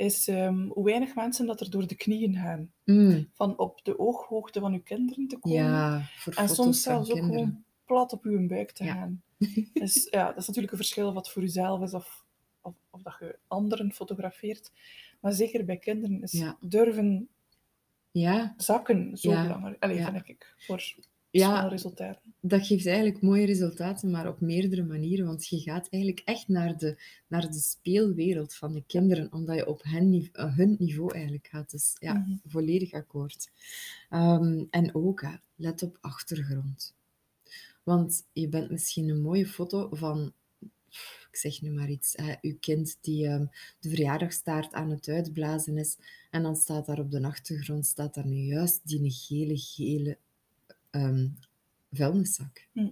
is 0.00 0.28
ehm, 0.28 0.66
hoe 0.68 0.84
weinig 0.84 1.14
mensen 1.14 1.46
dat 1.46 1.60
er 1.60 1.70
door 1.70 1.86
de 1.86 1.94
knieën 1.94 2.34
gaan. 2.34 2.72
Mm, 2.84 3.28
Van 3.34 3.58
op 3.58 3.84
de 3.84 3.98
ooghoogte 3.98 4.60
van 4.60 4.72
uw 4.72 4.82
kinderen 4.82 5.28
te 5.28 5.38
komen. 5.38 5.58
ja, 5.58 6.02
voor 6.16 6.32
en 6.34 6.48
soms 6.48 6.82
zelfs 6.82 7.10
ook 7.10 7.16
kinderen. 7.18 7.40
gewoon 7.40 7.64
plat 7.84 8.12
op 8.12 8.24
uw 8.24 8.46
buik 8.46 8.70
te 8.72 8.84
Ja. 8.84 8.92
gaan. 8.92 9.22
Dus 9.72 10.08
ja, 10.10 10.26
dat 10.26 10.36
is 10.36 10.46
natuurlijk 10.46 10.72
een 10.72 10.78
verschil 10.78 11.12
wat 11.12 11.30
voor 11.30 11.42
uzelf 11.42 11.82
is 11.82 11.94
of, 11.94 12.24
of, 12.60 12.74
of 12.90 13.02
dat 13.02 13.16
je 13.20 13.38
anderen 13.46 13.92
fotografeert. 13.92 14.72
Maar 15.20 15.32
zeker 15.32 15.64
bij 15.64 15.76
kinderen 15.76 16.22
is 16.22 16.32
Ja. 16.32 16.56
durven 16.60 17.28
Ja, 18.10 18.54
zakken 18.56 19.16
zo 19.16 19.30
belangrijk. 19.42 19.82
Allee, 19.82 20.02
vind 20.04 20.28
ik, 20.28 20.54
voor 20.58 20.94
Ja. 21.30 21.68
resultaten. 21.68 22.34
dat 22.40 22.66
geeft 22.66 22.86
eigenlijk 22.86 23.22
mooie 23.22 23.46
resultaten, 23.46 24.10
maar 24.10 24.28
op 24.28 24.40
meerdere 24.40 24.82
manieren. 24.82 25.26
Want 25.26 25.46
je 25.48 25.58
gaat 25.60 25.88
eigenlijk 25.90 26.22
echt 26.24 26.48
naar 26.48 26.76
de, 26.78 27.02
naar 27.26 27.50
de 27.50 27.58
speelwereld 27.58 28.54
van 28.54 28.72
de 28.72 28.82
kinderen, 28.86 29.32
omdat 29.32 29.56
je 29.56 29.66
op 29.66 29.82
hen, 29.82 30.28
eh, 30.32 30.56
hun 30.56 30.76
niveau 30.78 31.14
eigenlijk 31.14 31.46
gaat. 31.46 31.70
Dus 31.70 31.96
ja, 31.98 32.12
Mhm. 32.14 32.36
volledig 32.46 32.92
akkoord. 32.92 33.50
Ehm, 34.08 34.64
en 34.70 34.94
ook, 34.94 35.22
hè, 35.22 35.34
let 35.54 35.82
op 35.82 35.98
achtergrond. 36.00 36.94
Want 37.82 38.26
je 38.32 38.48
bent 38.48 38.70
misschien 38.70 39.08
een 39.08 39.20
mooie 39.22 39.46
foto 39.46 39.88
van, 39.92 40.32
ik 41.30 41.36
zeg 41.36 41.60
nu 41.62 41.70
maar 41.70 41.90
iets, 41.90 42.12
hè, 42.16 42.34
uw 42.40 42.56
kind 42.60 42.98
die 43.00 43.26
ehm, 43.26 43.46
de 43.80 43.88
verjaardagstaart 43.88 44.72
aan 44.72 44.90
het 44.90 45.08
uitblazen 45.08 45.78
is. 45.78 45.96
En 46.30 46.42
dan 46.42 46.56
staat 46.56 46.86
daar 46.86 46.98
op 46.98 47.10
de 47.10 47.22
achtergrond, 47.22 47.86
staat 47.86 48.14
daar 48.14 48.26
nu 48.26 48.36
juist 48.36 48.80
die 48.88 49.10
gele, 49.10 49.56
gele 49.58 50.18
ehm, 50.90 51.28
vuilniszak. 51.90 52.68
Hm. 52.72 52.88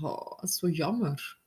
Oh, 0.00 0.40
dat 0.40 0.48
is 0.48 0.58
zo 0.58 0.68
jammer. 0.68 1.40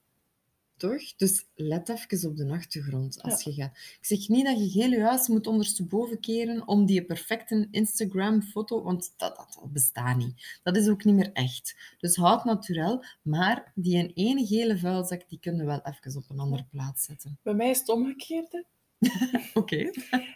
Toch? 0.77 1.15
Dus 1.15 1.46
let 1.56 1.89
even 1.89 2.30
op 2.30 2.38
de 2.38 2.51
achtergrond 2.51 3.22
als 3.22 3.44
je 3.44 3.54
gaat. 3.54 3.77
Ik 3.77 4.06
zeg 4.06 4.27
niet 4.27 4.46
dat 4.46 4.58
je 4.58 4.80
heel 4.80 4.89
je 4.89 5.01
huis 5.01 5.27
moet 5.27 5.48
ondersteboven 5.48 6.20
keren 6.20 6.68
om 6.68 6.86
die 6.86 7.06
perfecte 7.06 7.68
Instagram-foto, 7.72 8.84
want 8.84 9.13
dat, 9.18 9.36
dat, 9.36 9.58
dat 9.62 9.72
bestaat 9.72 10.18
niet. 10.18 10.60
Dat 10.63 10.77
is 10.77 10.88
ook 10.88 11.04
niet 11.04 11.15
meer 11.15 11.32
echt. 11.32 11.75
Dus 11.98 12.15
houd 12.15 12.46
natuurlijk, 12.46 13.18
maar 13.22 13.72
die 13.75 14.13
ene 14.13 14.46
gele 14.46 14.77
vuilzak, 14.77 15.30
die 15.30 15.39
kunnen 15.39 15.60
we 15.60 15.65
wel 15.65 15.82
even 15.82 16.18
op 16.18 16.30
een 16.30 16.39
andere 16.39 16.65
plaats 16.70 17.04
zetten. 17.04 17.39
Bij 17.44 17.54
mij 17.54 17.70
is 17.70 17.80
het 17.80 17.89
omgekeerde. 17.89 18.65
Oké. 19.54 19.76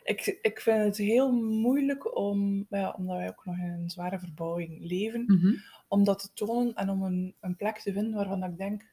Ik, 0.04 0.38
ik 0.42 0.60
vind 0.62 0.84
het 0.84 0.98
heel 0.98 1.32
moeilijk 1.42 2.16
om, 2.18 2.66
ja, 2.70 2.92
omdat 2.98 3.18
wij 3.18 3.28
ook 3.28 3.46
nog 3.46 3.58
in 3.58 3.64
een 3.72 3.90
zware 3.90 4.20
verbouwing 4.20 4.78
leven, 4.88 5.24
Mhm. 5.28 5.56
om 5.88 6.04
dat 6.04 6.20
te 6.20 6.30
tonen 6.34 6.74
en 6.76 6.90
om 6.90 7.04
een, 7.04 7.36
een 7.40 7.56
plek 7.56 7.80
te 7.80 7.94
vinden 7.94 8.14
waarvan 8.14 8.44
ik 8.44 8.58
denk. 8.58 8.86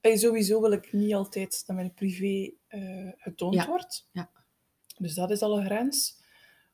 eh, 0.00 0.16
Sowieso 0.16 0.60
wil 0.60 0.72
ik 0.72 0.92
niet 0.92 1.14
altijd 1.14 1.66
dat 1.66 1.76
mijn 1.76 1.94
privé 1.94 2.52
eh, 2.66 3.08
getoond 3.16 3.54
Ja. 3.54 3.66
wordt. 3.66 4.08
Ja. 4.12 4.30
Dus 4.98 5.14
dat 5.14 5.30
is 5.30 5.42
al 5.42 5.58
een 5.58 5.64
grens. 5.64 6.22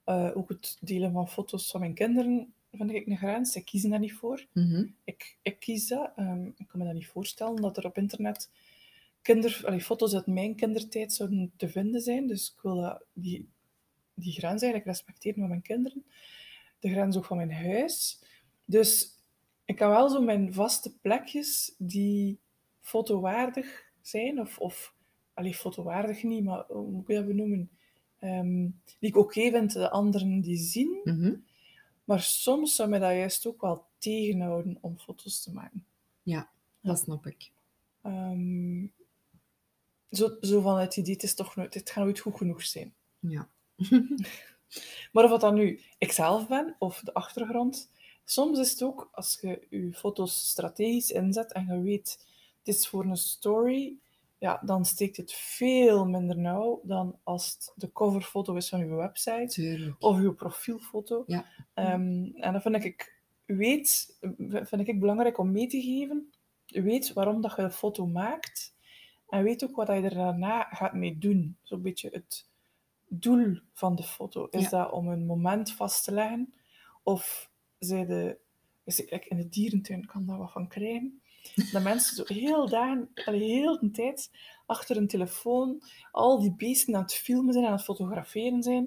Eh, 0.04 0.30
ook 0.34 0.48
het 0.48 0.76
delen 0.80 1.12
van 1.12 1.28
foto's 1.28 1.70
van 1.70 1.80
mijn 1.80 1.94
kinderen 1.94 2.52
vind 2.72 2.90
ik 2.92 3.06
een 3.06 3.16
grens. 3.16 3.56
Ik 3.56 3.64
kies 3.64 3.82
daar 3.82 3.98
niet 3.98 4.12
voor. 4.12 4.46
Mhm. 4.52 4.86
Ik, 5.04 5.36
ik 5.42 5.60
kies 5.60 5.88
dat. 5.88 6.12
Ehm, 6.16 6.46
ik 6.56 6.68
kan 6.68 6.78
me 6.80 6.84
dat 6.84 6.94
niet 6.94 7.06
voorstellen 7.06 7.56
dat 7.62 7.76
er 7.76 7.84
op 7.84 7.96
internet 7.98 8.50
kinder, 9.22 9.60
allee, 9.64 9.80
foto's 9.80 10.14
uit 10.14 10.26
mijn 10.26 10.54
kindertijd 10.54 11.12
zouden 11.12 11.52
te 11.56 11.68
vinden 11.68 12.00
zijn. 12.00 12.26
Dus 12.26 12.52
ik 12.56 12.62
wil 12.62 12.80
dat, 12.80 13.04
die, 13.12 13.48
die 14.14 14.32
grens 14.32 14.62
eigenlijk 14.62 14.84
respecteren 14.84 15.38
van 15.38 15.48
mijn 15.48 15.62
kinderen. 15.62 16.04
De 16.78 16.90
grens 16.90 17.16
ook 17.16 17.24
van 17.24 17.36
mijn 17.36 17.52
huis. 17.52 18.22
Dus 18.64 19.18
ik 19.64 19.78
heb 19.78 19.88
wel 19.88 20.08
zo 20.08 20.22
mijn 20.22 20.54
vaste 20.54 20.98
plekjes 21.00 21.74
die 21.78 22.38
fotowaardig 22.80 23.90
zijn. 24.00 24.40
Of, 24.40 24.58
of 24.58 24.94
allee, 25.34 25.54
fotowaardig 25.54 26.22
niet, 26.22 26.44
maar 26.44 26.64
hoe 26.68 26.90
moet 26.90 27.08
ik 27.08 27.16
dat 27.16 27.26
benoemen? 27.26 27.70
Ehm, 28.18 28.68
die 28.98 29.08
ik 29.08 29.16
oké 29.16 29.50
vind, 29.50 29.72
de 29.72 29.90
anderen 29.90 30.40
die 30.40 30.56
zien. 30.56 31.00
Mhm. 31.04 31.34
Maar 32.04 32.20
soms 32.20 32.74
zou 32.74 32.88
mij 32.88 32.98
dat 32.98 33.10
juist 33.10 33.46
ook 33.46 33.60
wel 33.60 33.84
tegenhouden 33.98 34.78
om 34.80 34.98
foto's 34.98 35.42
te 35.42 35.52
maken. 35.52 35.84
Dat 36.80 36.98
snap 36.98 37.26
ik. 37.26 37.50
Ehm, 38.02 38.86
zo, 40.10 40.36
zo 40.40 40.60
van 40.60 40.78
het 40.78 40.96
idee, 40.96 41.14
het, 41.14 41.22
is 41.22 41.34
toch 41.34 41.56
nooit, 41.56 41.74
het 41.74 41.90
gaat 41.90 42.04
nooit 42.04 42.18
goed 42.18 42.36
genoeg 42.36 42.62
zijn. 42.62 42.94
Ja. 43.18 43.48
Maar 45.12 45.24
of 45.24 45.30
dat 45.30 45.40
dan 45.40 45.54
nu 45.54 45.80
ikzelf 45.98 46.48
ben 46.48 46.76
of 46.78 47.00
de 47.00 47.14
achtergrond, 47.14 47.90
soms 48.24 48.58
is 48.58 48.70
het 48.70 48.82
ook 48.82 49.08
als 49.12 49.38
je 49.40 49.66
je 49.70 49.92
foto's 49.92 50.48
strategisch 50.48 51.10
inzet 51.10 51.52
en 51.52 51.66
je 51.66 51.80
weet, 51.80 52.26
het 52.58 52.74
is 52.76 52.88
voor 52.88 53.04
een 53.04 53.16
story, 53.16 53.98
ja, 54.38 54.60
dan 54.64 54.84
steekt 54.84 55.16
het 55.16 55.32
veel 55.32 56.06
minder 56.06 56.38
nauw 56.38 56.80
dan 56.84 57.18
als 57.22 57.52
het 57.52 57.72
de 57.76 57.92
coverfoto 57.92 58.54
is 58.54 58.68
van 58.68 58.78
je 58.78 58.94
website 58.94 59.46
Tuurlijk. 59.46 59.96
of 59.98 60.20
je 60.20 60.34
profielfoto. 60.34 61.24
Ja. 61.26 61.46
Ehm, 61.74 62.24
en 62.34 62.52
dat 62.52 62.62
vind 62.62 62.84
ik, 62.84 63.20
weet, 63.44 64.18
vind 64.48 64.88
ik 64.88 65.00
belangrijk 65.00 65.38
om 65.38 65.52
mee 65.52 65.66
te 65.66 65.80
geven. 65.80 66.30
Weet 66.66 67.12
waarom 67.12 67.40
dat 67.40 67.56
je 67.56 67.62
een 67.62 67.72
foto 67.72 68.06
maakt. 68.06 68.74
En 69.30 69.42
weet 69.42 69.64
ook 69.64 69.76
wat 69.76 69.86
je 69.86 69.92
er 69.92 70.14
daarna 70.14 70.62
gaat 70.62 70.94
mee 70.94 71.18
doen. 71.18 71.56
Zo'n 71.62 71.82
beetje 71.82 72.08
het 72.12 72.48
doel 73.08 73.58
van 73.72 73.94
de 73.96 74.02
foto. 74.02 74.46
Is 74.50 74.62
Ja. 74.62 74.68
dat 74.70 74.92
om 74.92 75.08
een 75.08 75.26
moment 75.26 75.72
vast 75.72 76.04
te 76.04 76.12
leggen? 76.12 76.54
Of 77.02 77.50
zij 77.78 78.06
de, 78.06 78.38
is 78.84 79.04
ik 79.04 79.24
in 79.24 79.36
de 79.36 79.48
dierentuin 79.48 80.06
kan 80.06 80.26
daar 80.26 80.38
wat 80.38 80.52
van 80.52 80.68
krijgen. 80.68 81.20
Dat 81.72 81.82
mensen 81.82 82.16
zo 82.16 82.34
heel 82.34 82.68
dagen, 82.68 83.08
heel 83.14 83.78
de 83.80 83.90
tijd 83.90 84.30
achter 84.66 84.96
een 84.96 85.06
telefoon 85.06 85.82
al 86.12 86.40
die 86.40 86.54
beesten 86.54 86.94
aan 86.94 87.02
het 87.02 87.14
filmen 87.14 87.52
zijn, 87.52 87.66
aan 87.66 87.72
het 87.72 87.84
fotograferen 87.84 88.62
zijn. 88.62 88.84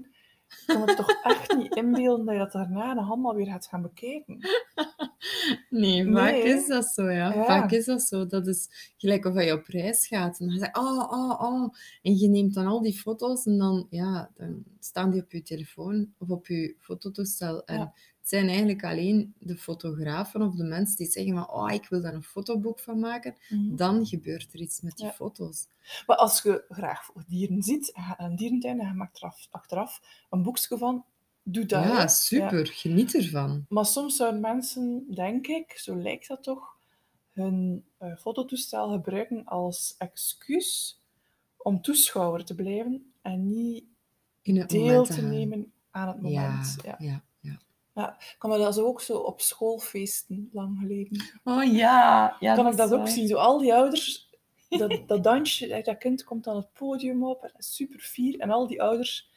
Ik 0.47 0.63
kan 0.65 0.79
me 0.86 0.93
toch 0.95 1.10
echt 1.23 1.56
niet 1.58 1.75
inbeelden 1.75 2.25
dat 2.25 2.34
je 2.36 2.39
dat 2.41 2.51
daarna 2.51 2.93
nog 2.93 3.08
allemaal 3.10 3.36
weer 3.36 3.45
gaat 3.47 3.67
gaan 3.67 3.82
bekijken. 3.82 4.38
Nee, 5.69 6.12
vaak 6.12 6.31
Nee. 6.31 6.43
is 6.43 6.67
dat 6.67 6.86
zo, 6.86 7.03
ja. 7.09 7.33
Ja. 7.33 7.45
Vaak 7.45 7.71
is 7.71 7.86
dat 7.86 8.01
zo. 8.01 8.25
Dat 8.25 8.47
is 8.47 8.93
gelijk 8.97 9.25
of 9.25 9.43
je 9.43 9.53
op 9.53 9.65
reis 9.67 10.07
gaat 10.07 10.39
en 10.39 10.47
dan 10.47 10.57
zeg 10.57 10.67
je, 10.73 10.79
oh, 10.79 11.12
oh, 11.12 11.41
oh. 11.41 11.73
En 12.01 12.17
je 12.17 12.27
neemt 12.27 12.53
dan 12.53 12.65
al 12.67 12.81
die 12.81 12.97
foto's 12.99 13.45
en 13.45 13.57
dan, 13.57 13.88
ja, 13.89 14.31
dan 14.36 14.63
staan 14.79 15.12
die 15.12 15.21
op 15.21 15.31
je 15.31 15.41
telefoon 15.41 16.13
of 16.17 16.29
op 16.29 16.47
je 16.47 16.75
fototoestel. 16.79 17.65
En 17.65 17.79
het 17.79 18.31
zijn 18.31 18.47
eigenlijk 18.47 18.83
alleen 18.83 19.33
de 19.39 19.57
fotografen 19.57 20.41
of 20.41 20.55
de 20.55 20.63
mensen 20.63 20.97
die 20.97 21.07
zeggen 21.12 21.33
van, 21.33 21.49
oh, 21.51 21.71
ik 21.73 21.88
wil 21.89 22.01
daar 22.01 22.13
een 22.13 22.23
fotoboek 22.23 22.79
van 22.79 22.99
maken. 22.99 23.36
Dan 23.75 24.05
gebeurt 24.05 24.53
er 24.53 24.59
iets 24.59 24.81
met 24.81 24.95
die 24.97 25.05
Ja. 25.05 25.12
foto's. 25.12 25.67
Maar 26.07 26.17
als 26.17 26.41
je 26.41 26.63
graag 26.69 27.09
dieren 27.27 27.62
ziet, 27.63 27.91
naar 27.95 28.15
een 28.17 28.36
dierentuin 28.36 28.79
en 28.79 28.88
je 28.88 28.93
maakt 28.93 29.17
er 29.17 29.23
af- 29.27 29.47
achteraf 29.51 30.01
een 30.29 30.43
boekje 30.43 30.77
van, 30.77 31.05
doe 31.43 31.65
dat. 31.65 31.84
Ja, 31.84 32.01
hè. 32.01 32.08
super. 32.08 32.67
Geniet 32.67 33.15
ervan. 33.15 33.65
Maar 33.69 33.86
soms 33.86 34.15
zouden 34.15 34.41
mensen, 34.41 35.06
denk 35.13 35.47
ik, 35.47 35.71
zo 35.77 35.95
lijkt 35.95 36.27
dat 36.27 36.43
toch, 36.43 36.77
hun 37.34 37.86
eh, 37.97 38.15
fototoestel 38.15 38.91
gebruiken 38.91 39.45
als 39.45 39.95
excuus 39.97 41.01
om 41.58 41.82
toeschouwer 41.82 42.45
te 42.45 42.56
blijven 42.56 43.13
en 43.21 43.49
niet 43.49 43.84
In 44.41 44.58
het 44.58 44.69
deel 44.69 44.86
moment 44.86 45.08
te 45.08 45.13
gaan. 45.13 45.29
nemen 45.29 45.73
aan 45.91 46.08
het 46.08 46.21
moment. 46.21 46.75
Ja. 46.84 46.95
ja, 46.99 47.23
ja. 47.39 47.60
Ja. 47.93 48.15
Ik 48.19 48.36
kan 48.38 48.49
me 48.49 48.58
dat 48.58 48.73
zo 48.73 48.86
ook 48.86 49.01
zo 49.01 49.17
op 49.17 49.41
schoolfeesten 49.41 50.49
lang 50.51 50.77
geleden. 50.79 51.23
Oh 51.43 51.73
ja, 51.73 52.36
ja 52.39 52.56
kan 52.56 52.67
ik 52.67 52.77
dat 52.77 52.93
ook 52.93 53.08
zien. 53.08 53.27
Zo 53.27 53.36
al 53.36 53.58
die 53.58 53.73
ouders, 53.73 54.29
dat, 54.69 55.08
dat 55.08 55.23
dansje, 55.23 55.82
dat 55.84 55.97
kind 55.97 56.23
komt 56.23 56.47
aan 56.47 56.56
het 56.56 56.73
podium 56.73 57.25
op 57.25 57.43
en 57.43 57.51
is 57.58 57.75
super 57.75 57.99
fier. 57.99 58.39
En 58.39 58.49
al 58.49 58.67
die 58.67 58.82
ouders 58.82 59.32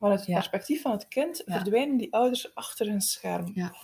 Vanuit 0.00 0.18
het 0.18 0.28
Ja. 0.28 0.34
perspectief 0.34 0.82
van 0.82 0.90
het 0.92 1.08
kind 1.08 1.42
Ja. 1.46 1.54
verdwijnen 1.54 1.96
die 1.96 2.12
ouders 2.12 2.54
achter 2.54 2.86
hun 2.86 3.00
scherm. 3.00 3.50
Ja. 3.54 3.74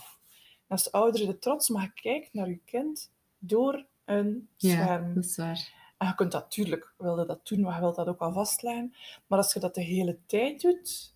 Als 0.68 0.84
de 0.84 0.92
ouder 0.92 1.28
er 1.28 1.38
trots 1.38 1.68
mag 1.68 1.92
kijken 1.94 2.30
naar 2.32 2.48
je 2.48 2.60
kind 2.64 3.10
door 3.38 3.86
een 4.04 4.48
scherm. 4.56 5.14
dat 5.14 5.24
is 5.24 5.36
waar. 5.36 5.74
En 5.98 6.06
je 6.06 6.14
kunt 6.14 6.32
dat 6.32 6.42
natuurlijk, 6.42 6.94
wilde 6.98 7.26
dat 7.26 7.46
doen, 7.48 7.60
maar 7.60 7.74
je 7.74 7.80
wilt 7.80 7.96
dat 7.96 8.06
ook 8.08 8.18
wel 8.18 8.32
vastleggen. 8.32 8.94
Maar 9.26 9.38
als 9.38 9.52
je 9.52 9.60
dat 9.60 9.74
de 9.74 9.82
hele 9.82 10.18
tijd 10.26 10.60
doet, 10.60 11.14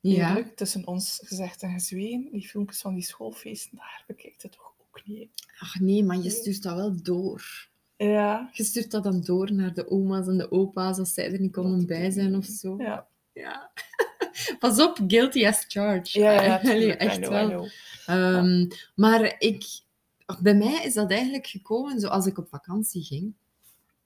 Ja, 0.00 0.28
eerlijk, 0.28 0.56
tussen 0.56 0.86
ons 0.86 1.20
gezegd 1.24 1.62
en 1.62 1.70
gezwegen, 1.72 2.28
die 2.32 2.48
filmpjes 2.48 2.80
van 2.80 2.94
die 2.94 3.02
schoolfeesten, 3.04 3.76
daar 3.76 4.04
bekijkt 4.06 4.42
het 4.42 4.52
toch 4.52 4.74
ook 4.80 5.04
niet. 5.04 5.30
ach 5.58 5.80
nee, 5.80 6.04
maar 6.04 6.16
je 6.16 6.30
stuurt 6.30 6.62
dat 6.62 6.76
wel 6.76 7.02
door. 7.02 7.68
Ja. 7.96 8.50
Je 8.52 8.64
stuurt 8.64 8.90
dat 8.90 9.02
dan 9.04 9.20
door 9.20 9.52
naar 9.52 9.74
de 9.74 9.90
oma's 9.90 10.26
en 10.26 10.36
de 10.38 10.50
opa's 10.50 10.98
als 10.98 11.14
zij 11.14 11.32
er 11.32 11.40
niet 11.40 11.52
konden 11.52 11.86
bij 11.86 12.10
zijn 12.10 12.36
of 12.36 12.44
zo. 12.44 12.74
Ja, 12.78 13.06
Ja. 13.32 13.70
Pas 14.58 14.80
op, 14.80 14.98
guilty 15.06 15.46
as 15.46 15.64
charged. 15.68 16.10
ja, 16.10 16.42
ja, 16.42 16.56
Allee, 16.56 16.96
echt 16.96 17.16
know, 17.16 17.48
wel. 17.48 17.68
Ehm, 18.06 18.66
maar 18.94 19.34
ik, 19.38 19.64
bij 20.42 20.54
mij 20.54 20.84
is 20.84 20.94
dat 20.94 21.10
eigenlijk 21.10 21.46
gekomen 21.46 22.00
zoals 22.00 22.26
ik 22.26 22.38
op 22.38 22.48
vakantie 22.48 23.02
ging. 23.02 23.34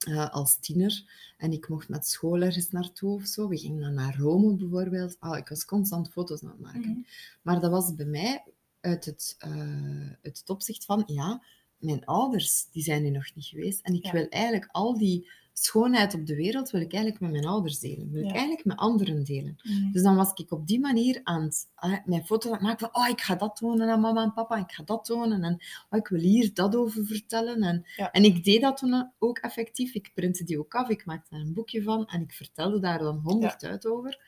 eh, 0.00 0.30
als 0.30 0.56
tiener. 0.60 1.02
En 1.36 1.52
ik 1.52 1.68
mocht 1.68 1.88
met 1.88 2.06
school 2.06 2.40
ergens 2.40 2.70
naartoe 2.70 3.14
of 3.14 3.26
zo. 3.26 3.48
We 3.48 3.58
gingen 3.58 3.80
dan 3.80 3.94
naar 3.94 4.16
Rome 4.18 4.54
bijvoorbeeld. 4.56 5.16
Ah, 5.18 5.38
ik 5.38 5.48
was 5.48 5.64
constant 5.64 6.10
foto's 6.12 6.42
aan 6.42 6.48
het 6.50 6.60
maken. 6.60 6.80
Mhm. 6.90 7.00
Maar 7.42 7.60
dat 7.60 7.70
was 7.70 7.94
bij 7.94 8.06
mij 8.06 8.44
uit 8.80 9.04
het, 9.04 9.34
eh, 9.38 10.10
uit 10.22 10.38
het 10.38 10.48
opzicht 10.50 10.84
van, 10.84 11.02
ja, 11.06 11.42
mijn 11.80 12.04
ouders 12.04 12.66
die 12.70 12.82
zijn 12.82 13.04
er 13.04 13.10
nog 13.10 13.34
niet 13.34 13.44
geweest. 13.44 13.80
En 13.82 13.94
ik 13.94 14.04
Ja. 14.04 14.12
wil 14.12 14.28
eigenlijk 14.28 14.68
al 14.72 14.98
die 14.98 15.28
schoonheid 15.52 16.14
op 16.14 16.26
de 16.26 16.34
wereld, 16.36 16.70
wil 16.70 16.80
ik 16.80 16.92
eigenlijk 16.92 17.22
met 17.22 17.30
mijn 17.32 17.46
ouders 17.46 17.78
delen. 17.78 18.10
Wil 18.10 18.20
ik 18.22 18.26
Ja. 18.28 18.32
eigenlijk 18.34 18.64
met 18.64 18.76
anderen 18.76 19.24
delen. 19.24 19.56
Mhm. 19.62 19.92
Dus 19.92 20.02
dan 20.02 20.16
was 20.16 20.32
ik 20.34 20.52
op 20.52 20.66
die 20.66 20.80
manier 20.80 21.20
aan 21.22 21.42
het, 21.42 21.68
ah, 21.74 22.04
mijn 22.04 22.24
foto 22.24 22.50
maken 22.50 22.78
van, 22.78 23.02
oh, 23.02 23.08
ik 23.08 23.20
ga 23.20 23.34
dat 23.34 23.56
tonen 23.56 23.88
aan 23.90 24.00
mama 24.00 24.22
en 24.22 24.32
papa, 24.32 24.56
ik 24.56 24.72
ga 24.72 24.82
dat 24.82 25.04
tonen 25.04 25.42
en 25.42 25.54
oh, 25.90 25.98
ik 25.98 26.08
wil 26.08 26.20
hier 26.20 26.54
dat 26.54 26.76
over 26.76 27.04
vertellen. 27.06 27.62
En, 27.62 27.86
Ja. 27.96 28.10
en 28.10 28.24
ik 28.24 28.44
deed 28.44 28.60
dat 28.60 28.76
toen 28.76 29.12
ook 29.18 29.38
effectief. 29.38 29.94
Ik 29.94 30.10
printte 30.14 30.44
die 30.44 30.58
ook 30.58 30.74
af, 30.74 30.88
ik 30.88 31.04
maakte 31.06 31.30
daar 31.30 31.40
een 31.40 31.52
boekje 31.54 31.82
van 31.82 32.06
en 32.06 32.20
ik 32.22 32.32
vertelde 32.32 32.78
daar 32.80 32.98
dan 32.98 33.20
honderd 33.24 33.64
uit 33.64 33.86
over. 33.86 34.20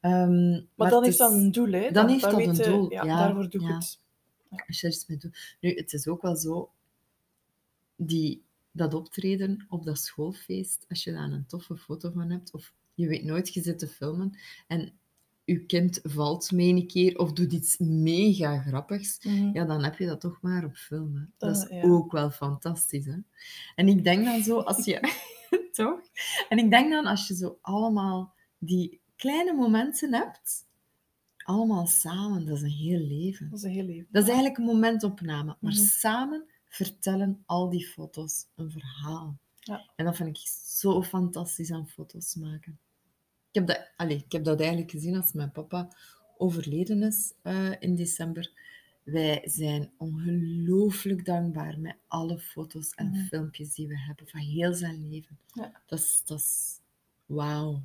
Ehm, 0.00 0.50
Maar, 0.50 0.62
maar 0.76 0.90
dan 0.90 1.04
heeft 1.04 1.18
dat 1.18 1.32
een 1.32 1.52
doel, 1.52 1.72
hè? 1.72 1.90
dan 1.90 2.08
heeft 2.08 2.22
dat 2.22 2.34
weet 2.34 2.46
een 2.58 2.70
doel, 2.72 2.92
Ja, 2.92 3.04
ja, 3.04 3.16
daarvoor 3.16 3.50
doe 3.50 3.60
ik 3.60 3.68
ja. 3.68 3.74
het. 3.74 5.20
doet. 5.20 5.56
Nu, 5.60 5.74
het 5.74 5.92
is 5.92 6.06
ook 6.06 6.22
wel 6.22 6.36
zo, 6.36 6.70
die, 7.98 8.44
dat 8.70 8.94
optreden 8.94 9.66
op 9.68 9.84
dat 9.84 9.98
schoolfeest, 9.98 10.84
als 10.88 11.04
je 11.04 11.12
daar 11.12 11.32
een 11.32 11.46
toffe 11.46 11.76
foto 11.76 12.10
van 12.10 12.30
hebt, 12.30 12.52
of 12.52 12.74
je 12.94 13.06
weet 13.08 13.24
nooit, 13.24 13.54
je 13.54 13.62
zit 13.62 13.78
te 13.78 13.88
filmen 13.88 14.38
en 14.66 14.92
je 15.44 15.64
kind 15.66 16.00
valt 16.02 16.52
mee 16.52 16.68
een 16.74 16.86
keer 16.86 17.18
of 17.18 17.32
doet 17.32 17.52
iets 17.52 17.78
mega 17.78 18.58
grappigs, 18.58 19.24
Mhm. 19.24 19.50
ja, 19.52 19.64
dan 19.64 19.84
heb 19.84 19.98
je 19.98 20.06
dat 20.06 20.20
toch 20.20 20.38
maar 20.42 20.64
op 20.64 20.76
film. 20.76 21.16
Hè. 21.16 21.22
Dat 21.38 21.56
is 21.56 21.66
ja. 21.70 21.82
ook 21.82 22.12
wel 22.12 22.30
fantastisch. 22.30 23.06
Hè? 23.06 23.16
En 23.74 23.88
ik 23.88 24.04
denk 24.04 24.24
dan 24.24 24.42
zo, 24.42 24.58
als 24.60 24.84
je... 24.84 25.00
toch? 25.72 26.00
En 26.48 26.58
ik 26.58 26.70
denk 26.70 26.90
dan, 26.90 27.06
als 27.06 27.28
je 27.28 27.34
zo 27.34 27.58
allemaal 27.60 28.34
die 28.58 29.00
kleine 29.16 29.52
momenten 29.54 30.14
hebt, 30.14 30.66
allemaal 31.36 31.86
samen, 31.86 32.46
dat 32.46 32.56
is 32.56 32.62
een 32.62 32.68
heel 32.68 33.00
leven. 33.06 33.48
Dat 33.50 33.58
is 33.58 33.64
een 33.64 33.70
heel 33.70 33.84
leven. 33.84 34.08
Dat 34.10 34.22
is 34.22 34.28
eigenlijk 34.28 34.58
een 34.58 34.64
momentopname, 34.64 35.56
maar 35.60 35.72
Mhm. 35.72 35.82
samen 35.82 36.44
vertellen 36.68 37.42
al 37.46 37.68
die 37.70 37.86
foto's 37.86 38.46
een 38.54 38.70
verhaal. 38.70 39.38
Ja. 39.60 39.90
En 39.96 40.04
dat 40.04 40.16
vind 40.16 40.28
ik 40.36 40.46
zo 40.64 41.02
fantastisch 41.02 41.72
aan 41.72 41.88
foto's 41.88 42.34
maken. 42.34 42.78
Ik 43.50 43.54
heb 43.54 43.66
dat, 43.66 43.90
allez, 43.96 44.22
ik 44.22 44.32
heb 44.32 44.44
dat 44.44 44.60
eigenlijk 44.60 44.90
gezien 44.90 45.16
als 45.16 45.32
mijn 45.32 45.52
papa 45.52 45.88
overleden 46.36 47.02
is 47.02 47.32
eh, 47.42 47.70
in 47.78 47.94
december. 47.94 48.50
Wij 49.02 49.42
zijn 49.44 49.90
ongelooflijk 49.96 51.24
dankbaar 51.24 51.78
met 51.80 51.96
alle 52.08 52.38
foto's 52.38 52.90
en 52.94 53.08
Mhm. 53.10 53.24
filmpjes 53.24 53.74
die 53.74 53.88
we 53.88 53.98
hebben 53.98 54.28
van 54.28 54.40
heel 54.40 54.74
zijn 54.74 55.08
leven. 55.08 55.38
Ja. 55.52 55.80
Dat 55.86 55.98
is, 55.98 56.22
dat 56.24 56.38
is 56.38 56.80
wauw. 57.26 57.82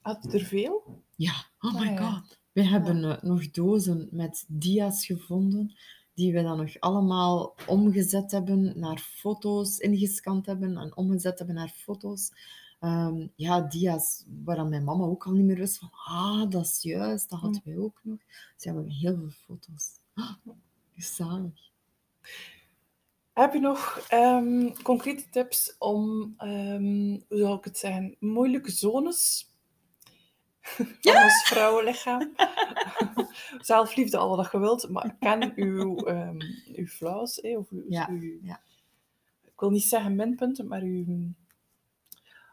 Had 0.00 0.34
er 0.34 0.40
veel? 0.44 1.02
Ja, 1.16 1.44
oh 1.60 1.74
Ah, 1.74 1.80
my 1.80 1.86
ja. 1.86 2.10
god. 2.12 2.38
We 2.52 2.62
hebben 2.64 3.04
eh, 3.04 3.22
nog 3.22 3.50
dozen 3.50 4.08
met 4.10 4.44
dia's 4.48 5.06
gevonden, 5.06 5.74
die 6.16 6.32
we 6.32 6.42
dan 6.42 6.56
nog 6.56 6.80
allemaal 6.80 7.54
omgezet 7.66 8.30
hebben 8.30 8.72
naar 8.78 8.98
foto's, 8.98 9.78
ingescand 9.78 10.46
hebben 10.46 10.76
en 10.76 10.96
omgezet 10.96 11.38
hebben 11.38 11.56
naar 11.56 11.74
foto's. 11.76 12.30
Ehm, 12.80 13.26
ja, 13.34 13.60
dia's 13.60 14.24
waar 14.44 14.56
dan 14.56 14.68
mijn 14.68 14.84
mama 14.84 15.04
ook 15.04 15.26
al 15.26 15.32
niet 15.32 15.44
meer 15.44 15.56
wist 15.56 15.78
van, 15.78 15.90
ah, 15.92 16.50
dat 16.50 16.64
is 16.64 16.82
juist, 16.82 17.30
dat 17.30 17.40
hadden 17.40 17.60
wij 17.64 17.76
ook 17.78 18.00
nog. 18.02 18.18
Dus 18.54 18.64
ja, 18.64 18.70
we 18.70 18.76
hebben 18.76 18.92
heel 18.92 19.16
veel 19.16 19.30
foto's. 19.30 20.00
Ah, 20.14 20.34
zalig. 20.96 21.70
Heb 23.32 23.52
je 23.52 23.60
nog 23.60 24.06
ehm, 24.08 24.72
concrete 24.82 25.28
tips 25.30 25.74
om, 25.78 26.34
ehm, 26.36 27.20
hoe 27.28 27.38
zou 27.38 27.58
ik 27.58 27.64
het 27.64 27.78
zeggen, 27.78 28.16
moeilijke 28.18 28.70
zones 28.70 29.50
van 31.00 31.22
ons 31.22 31.42
vrouwenlichaam? 31.48 32.34
Zelfliefde, 33.60 34.16
al 34.16 34.36
wat 34.36 34.52
je 34.52 34.58
wilt, 34.58 34.88
maar 34.88 35.16
ken 35.20 35.52
uw, 35.56 35.96
ehm 35.96 36.40
uw 36.74 36.86
flaws, 36.86 37.36
hè, 37.42 37.56
of 37.56 37.70
uw, 37.70 37.84
Ja, 37.88 38.08
uw- 38.10 38.38
ja. 38.42 38.60
ik 39.44 39.60
wil 39.60 39.70
niet 39.70 39.82
zeggen 39.82 40.14
minpunten, 40.16 40.66
maar 40.68 40.82
uw... 40.82 41.28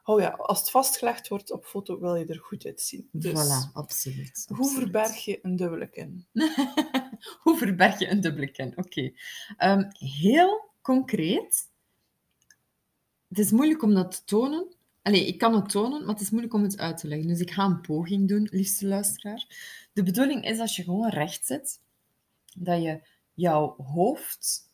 Oh 0.06 0.19
ja, 0.19 0.30
als 0.30 0.60
het 0.60 0.69
vastgelegd 0.69 1.28
wordt 1.28 1.52
op 1.52 1.65
foto, 1.65 1.99
wil 1.99 2.15
je 2.15 2.26
er 2.26 2.39
goed 2.39 2.65
uitzien. 2.65 3.10
Dus, 3.12 3.32
Voilà, 3.32 3.73
absoluut. 3.73 4.45
hoe 4.47 4.58
absoluut. 4.58 4.80
verberg 4.82 5.26
je 5.26 5.39
een 5.41 5.56
dubbele 5.56 5.88
kin? 5.88 6.26
Hoe 7.43 7.58
verberg 7.58 7.99
je 7.99 8.10
een 8.10 8.21
dubbele 8.21 8.52
kin? 8.52 8.73
Oké. 8.78 9.12
Ehm, 9.58 9.84
heel 9.97 10.69
concreet. 10.82 11.69
Het 13.28 13.39
is 13.39 13.52
moeilijk 13.52 13.82
om 13.84 13.93
dat 13.93 14.12
te 14.12 14.23
tonen. 14.23 14.76
Ik 15.04 15.38
kan 15.38 15.56
het 15.56 15.70
tonen, 15.70 16.00
maar 16.00 16.13
het 16.13 16.22
is 16.22 16.30
moeilijk 16.30 16.54
om 16.54 16.63
het 16.63 16.78
uit 16.78 16.98
te 16.98 17.08
leggen. 17.08 17.28
Dus 17.28 17.39
ik 17.39 17.52
ga 17.52 17.66
een 17.66 17.82
poging 17.82 18.28
doen, 18.28 18.48
liefste 18.52 18.88
luisteraar. 18.88 19.46
De 19.94 20.04
bedoeling 20.04 20.46
is 20.46 20.60
als 20.60 20.76
je 20.76 20.84
gewoon 20.84 21.10
recht 21.10 21.46
zit, 21.46 21.80
dat 22.56 22.82
je 22.82 23.02
jouw 23.34 23.76
hoofd... 23.78 24.72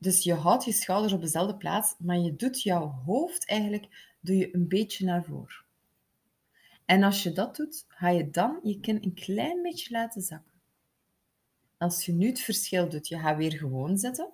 Dus 0.00 0.24
je 0.24 0.34
houdt 0.34 0.64
je 0.64 0.72
schouders 0.72 1.12
op 1.12 1.20
dezelfde 1.20 1.56
plaats, 1.56 1.94
maar 1.98 2.18
je 2.18 2.36
doet 2.36 2.62
jouw 2.62 3.02
hoofd 3.04 3.46
eigenlijk 3.46 4.14
doe 4.20 4.36
je 4.36 4.54
een 4.54 4.68
beetje 4.68 5.04
naar 5.04 5.24
voren. 5.24 5.64
En 6.84 7.02
als 7.02 7.22
je 7.22 7.32
dat 7.32 7.56
doet, 7.56 7.84
ga 7.88 8.08
je 8.08 8.30
dan 8.30 8.60
je 8.62 8.80
kin 8.80 8.98
een 9.02 9.14
klein 9.14 9.62
beetje 9.62 9.92
laten 9.92 10.22
zakken. 10.22 10.52
Als 11.76 12.06
je 12.06 12.12
nu 12.12 12.26
het 12.26 12.40
verschil 12.40 12.88
doet, 12.88 13.08
je 13.08 13.18
gaat 13.18 13.36
weer 13.36 13.52
gewoon 13.52 13.98
zitten. 13.98 14.28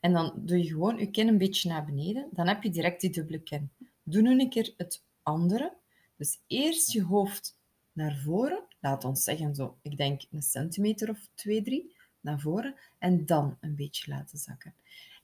En 0.00 0.12
dan 0.12 0.32
doe 0.36 0.58
je 0.58 0.68
gewoon 0.68 0.98
je 0.98 1.10
kin 1.10 1.28
een 1.28 1.38
beetje 1.38 1.68
naar 1.68 1.84
beneden. 1.84 2.28
Dan 2.30 2.48
heb 2.48 2.62
je 2.62 2.70
direct 2.70 3.00
die 3.00 3.10
dubbele 3.10 3.42
kin. 3.42 3.70
Doe 4.04 4.22
nu 4.22 4.40
een 4.40 4.50
keer 4.50 4.74
het 4.76 5.02
andere. 5.22 5.76
Dus 6.16 6.40
eerst 6.46 6.92
je 6.92 7.02
hoofd 7.02 7.58
naar 7.92 8.16
voren. 8.24 8.64
Laat 8.80 9.04
ons 9.04 9.24
zeggen 9.24 9.54
zo, 9.54 9.78
ik 9.82 9.96
denk 9.96 10.22
een 10.30 10.42
centimeter 10.42 11.10
of 11.10 11.28
twee, 11.34 11.62
drie 11.62 11.96
naar 12.20 12.40
voren. 12.40 12.74
En 12.98 13.26
dan 13.26 13.56
een 13.60 13.76
beetje 13.76 14.10
laten 14.10 14.38
zakken. 14.38 14.74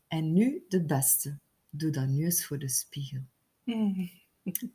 En 0.09 0.33
nu 0.33 0.65
de 0.69 0.85
beste. 0.85 1.39
Doe 1.71 1.91
dat 1.91 2.07
nu 2.07 2.25
eens 2.25 2.47
voor 2.47 2.59
de 2.59 2.69
spiegel. 2.69 3.23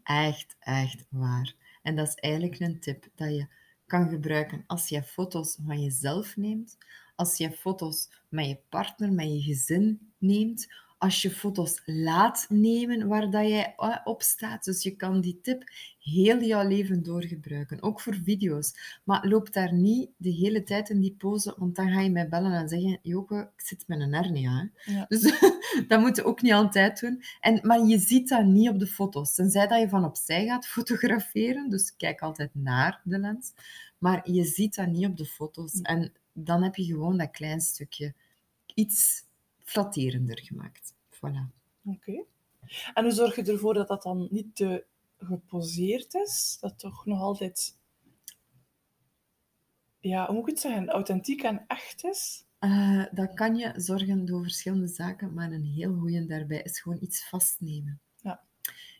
Echt, 0.04 0.56
echt 0.60 1.06
waar. 1.10 1.56
En 1.84 1.96
dat 1.96 2.08
is 2.08 2.15
eigenlijk 2.15 2.60
een 2.60 2.80
tip 2.80 3.08
dat 3.15 3.30
je 3.30 3.48
kan 3.86 4.10
gebruiken 4.10 4.63
als 4.68 4.89
je 4.89 5.04
foto's 5.04 5.58
van 5.65 5.82
jezelf 5.82 6.38
neemt, 6.38 6.78
als 7.15 7.38
je 7.38 7.52
foto's 7.52 8.10
met 8.30 8.46
je 8.46 8.58
partner, 8.70 9.12
met 9.12 9.28
je 9.28 9.41
gezin 9.41 10.12
neemt, 10.18 10.74
als 11.06 11.22
je 11.22 11.32
foto's 11.32 11.82
laat 11.86 12.46
nemen 12.50 13.08
waar 13.08 13.30
dat 13.30 13.48
jij 13.48 13.74
eh, 13.78 13.98
op 14.04 14.22
staat. 14.22 14.63
Dus 14.63 14.84
je 14.84 14.96
kan 14.96 15.22
die 15.22 15.39
tip 15.41 15.63
heel 16.00 16.44
jouw 16.44 16.68
leven 16.68 17.04
doorgebruiken, 17.04 17.84
ook 17.84 18.02
voor 18.02 18.15
video's. 18.24 19.00
Maar 19.04 19.28
loop 19.28 19.54
daar 19.54 19.74
niet 19.74 20.10
de 20.18 20.30
hele 20.30 20.63
tijd 20.63 20.89
in 20.89 21.00
die 21.00 21.15
pose, 21.18 21.56
want 21.58 21.76
dan 21.76 21.91
ga 21.91 22.02
je 22.02 22.10
mij 22.10 22.30
bellen 22.30 22.52
en 22.52 22.70
zeggen, 22.70 23.00
Joke, 23.02 23.52
ik 23.56 23.62
zit 23.62 23.84
met 23.88 24.00
een 24.00 24.13
hernia. 24.13 24.72
Hè? 24.76 24.94
Ja. 24.94 25.06
Dus 25.08 25.39
dat 25.88 26.00
moet 26.00 26.15
je 26.15 26.24
ook 26.24 26.41
niet 26.41 26.54
altijd 26.54 27.00
doen. 27.00 27.24
En, 27.39 27.60
maar 27.63 27.86
je 27.86 28.00
ziet 28.00 28.30
dat 28.30 28.46
niet 28.46 28.70
op 28.70 28.80
de 28.80 28.88
foto's. 28.88 29.34
Tenzij 29.34 29.68
dat 29.68 29.80
je 29.80 29.89
van 29.89 30.06
opzij 30.06 30.46
gaat 30.46 30.68
fotograferen. 30.68 31.70
Dus 31.70 31.96
kijk 31.98 32.22
altijd 32.22 32.50
naar 32.54 33.02
de 33.04 33.20
lens. 33.20 33.54
Maar 33.98 34.32
je 34.32 34.44
ziet 34.44 34.76
dat 34.76 34.88
niet 34.88 35.06
op 35.06 35.18
de 35.18 35.26
foto's. 35.26 35.82
En 35.82 36.12
dan 36.34 36.63
heb 36.63 36.76
je 36.76 36.86
gewoon 36.86 37.18
dat 37.18 37.32
klein 37.32 37.62
stukje 37.62 38.13
iets 38.74 39.24
flatterender 39.63 40.39
gemaakt. 40.44 40.94
Voilà. 41.29 41.53
Oké. 41.85 42.25
En 42.93 43.03
hoe 43.03 43.11
zorg 43.13 43.35
je 43.35 43.43
ervoor 43.43 43.73
dat 43.73 43.88
dat 43.88 44.03
dan 44.03 44.27
niet 44.31 44.55
te 44.55 44.85
geposeerd 45.17 46.13
is? 46.13 46.57
Dat 46.61 46.79
toch 46.79 47.05
nog 47.05 47.21
altijd, 47.21 47.77
ja, 49.99 50.25
hoe 50.25 50.35
moet 50.35 50.43
ik 50.43 50.49
het 50.49 50.59
zeggen, 50.59 50.89
authentiek 50.89 51.41
en 51.43 51.63
echt 51.67 52.03
is? 52.03 52.45
Eh, 52.59 53.05
dat 53.11 53.33
kan 53.33 53.55
je 53.55 53.73
zorgen 53.75 54.25
door 54.25 54.41
verschillende 54.41 54.88
zaken, 54.88 55.33
maar 55.33 55.51
een 55.51 55.65
heel 55.65 55.93
goeie 55.93 56.25
daarbij 56.25 56.61
is 56.61 56.79
gewoon 56.79 56.97
iets 57.01 57.29
vastnemen. 57.29 57.99
Ja. 58.21 58.43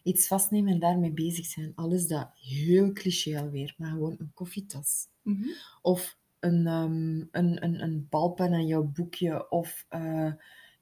iets 0.04 0.28
vastnemen 0.28 0.74
en 0.74 0.80
daarmee 0.80 1.12
bezig 1.12 1.46
zijn. 1.46 1.72
Al 1.76 1.92
is 1.94 2.08
dat 2.08 2.30
heel 2.34 2.92
cliché 2.92 3.40
alweer, 3.40 3.76
maar 3.78 3.90
gewoon 3.90 4.16
een 4.18 4.32
koffietas. 4.34 5.08
Mhm. 5.22 5.48
Of 5.82 6.18
een, 6.40 6.68
ehm, 6.68 7.20
een, 7.32 7.64
een, 7.64 7.82
een 7.82 8.08
balpen 8.10 8.54
en 8.54 8.68
jouw 8.68 8.84
boekje. 8.84 9.50
Of 9.50 9.86
eh, 9.90 10.32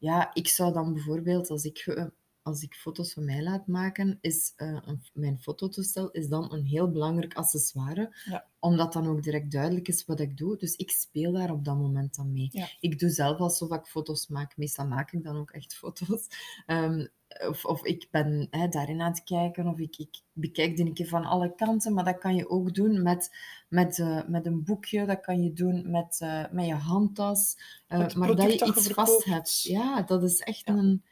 ja, 0.04 0.34
ik 0.34 0.48
zou 0.48 0.74
dan 0.74 0.94
bijvoorbeeld, 0.94 1.50
als 1.50 1.63
ik, 1.63 1.78
eh, 1.78 2.06
als 2.42 2.63
ik 2.63 2.74
foto's 2.74 3.13
van 3.13 3.26
mij 3.26 3.44
laat 3.44 3.68
maken, 3.68 4.18
is 4.22 4.54
eh, 4.56 4.78
een, 4.86 5.02
mijn 5.13 5.39
fototoestel 5.39 6.12
is 6.12 6.28
dan 6.28 6.54
een 6.54 6.66
heel 6.66 6.92
belangrijk 6.92 7.34
accessoire. 7.34 8.16
Ja. 8.26 8.48
Omdat 8.60 8.94
dan 8.94 9.08
ook 9.08 9.24
direct 9.24 9.52
duidelijk 9.52 9.88
is 9.88 10.06
wat 10.06 10.20
ik 10.20 10.38
doe. 10.38 10.58
Dus 10.58 10.76
ik 10.76 10.92
speel 10.92 11.32
daar 11.32 11.52
op 11.52 11.66
dat 11.66 11.78
moment 11.78 12.16
dan 12.16 12.32
mee. 12.32 12.50
Ja. 12.52 12.68
Ik 12.80 13.00
doe 13.00 13.10
zelf 13.10 13.38
alsof 13.38 13.72
ik 13.72 13.86
foto's 13.86 14.28
maak. 14.28 14.58
Meestal 14.58 14.88
maak 14.88 15.12
ik 15.12 15.24
dan 15.24 15.38
ook 15.38 15.52
echt 15.52 15.76
foto's. 15.82 16.28
Ehm, 16.66 17.06
of, 17.48 17.65
of 17.65 17.84
ik 17.86 18.08
ben 18.12 18.48
hè, 18.50 18.67
daarin 18.67 19.02
aan 19.02 19.12
het 19.12 19.24
kijken, 19.24 19.67
of 19.67 19.80
ik, 19.80 19.98
ik 19.98 20.22
bekijk 20.34 20.76
die 20.76 20.86
een 20.86 20.93
keer 20.93 21.08
van 21.08 21.26
alle 21.26 21.56
kanten. 21.56 21.93
Maar 21.93 22.04
dat 22.04 22.17
kan 22.17 22.36
je 22.36 22.50
ook 22.50 22.74
doen 22.74 23.02
met, 23.02 23.36
met, 23.69 24.00
eh, 24.00 24.28
met 24.28 24.46
een 24.46 24.63
boekje, 24.63 25.06
dat 25.06 25.22
kan 25.22 25.43
je 25.43 25.54
doen 25.54 25.91
met, 25.91 26.17
eh, 26.19 26.43
met 26.52 26.65
je 26.65 26.74
handtas. 26.74 27.58
Het 27.88 28.15
maar 28.15 28.36
dat 28.36 28.52
je 28.52 28.58
dat 28.58 28.67
iets 28.67 28.88
vast 28.88 29.26
hebt. 29.26 29.62
Ja, 29.62 30.02
dat 30.02 30.24
is 30.24 30.39
echt 30.39 30.62
Ja. 30.65 30.74
een... 30.74 31.04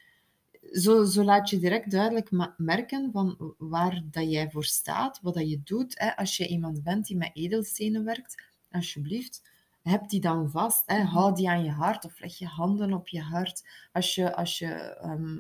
Zo, 0.72 1.04
zo 1.04 1.24
laat 1.24 1.50
je 1.50 1.60
direct 1.60 1.92
duidelijk 1.92 2.30
merken 2.58 3.12
van 3.12 3.54
waar 3.58 4.02
dat 4.12 4.32
jij 4.32 4.50
voor 4.50 4.66
staat, 4.66 5.20
wat 5.22 5.34
dat 5.34 5.50
je 5.50 5.62
doet. 5.64 6.00
Hè. 6.00 6.16
Als 6.16 6.38
je 6.38 6.48
iemand 6.48 6.84
bent 6.84 7.06
die 7.06 7.18
met 7.18 7.32
edelstenen 7.34 8.04
werkt, 8.04 8.44
alsjeblieft, 8.72 9.51
heb 9.84 10.10
die 10.10 10.20
dan 10.22 10.50
vast. 10.50 10.84
Hè. 10.86 10.98
Mhm. 10.98 11.08
Hou 11.08 11.36
die 11.36 11.50
aan 11.50 11.64
je 11.64 11.72
hart 11.72 12.06
of 12.06 12.20
leg 12.20 12.38
je 12.38 12.46
handen 12.46 12.94
op 12.94 13.08
je 13.08 13.22
hart. 13.22 13.64
Als 13.92 14.16
je, 14.16 14.36
als 14.36 14.58
je 14.60 14.68
ehm, 15.02 15.38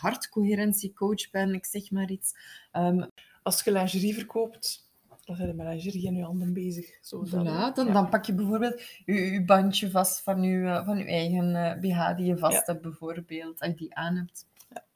hartcoherentiecoach 0.00 1.30
bent, 1.30 1.52
ik 1.54 1.64
zeg 1.66 1.90
maar 1.90 2.10
iets. 2.10 2.32
ehm, 2.72 3.06
Als 3.42 3.62
je 3.62 3.72
lingerie 3.72 4.14
verkoopt, 4.14 4.88
dan 5.24 5.36
zijn 5.36 5.56
met 5.56 5.66
lingerie 5.66 6.06
in 6.06 6.14
je 6.14 6.22
handen 6.24 6.52
bezig. 6.52 6.98
Zo. 7.02 7.24
Voilà, 7.26 7.30
dan, 7.74 7.86
Ja. 7.86 7.92
dan 7.92 8.08
pak 8.08 8.24
je 8.24 8.34
bijvoorbeeld 8.34 8.82
je, 9.04 9.14
je 9.14 9.44
bandje 9.44 9.90
vast 9.90 10.20
van 10.22 10.42
je, 10.42 10.64
eh, 10.66 10.84
van 10.86 10.98
je 10.98 11.04
eigen 11.04 11.54
eh, 11.54 11.80
BH 11.80 12.16
die 12.16 12.26
je 12.26 12.38
vast 12.38 12.56
Ja. 12.56 12.62
hebt, 12.72 12.82
bijvoorbeeld, 12.82 13.60
als 13.60 13.70
je 13.70 13.76
die 13.76 13.94
aan 13.94 14.16
hebt. 14.16 14.46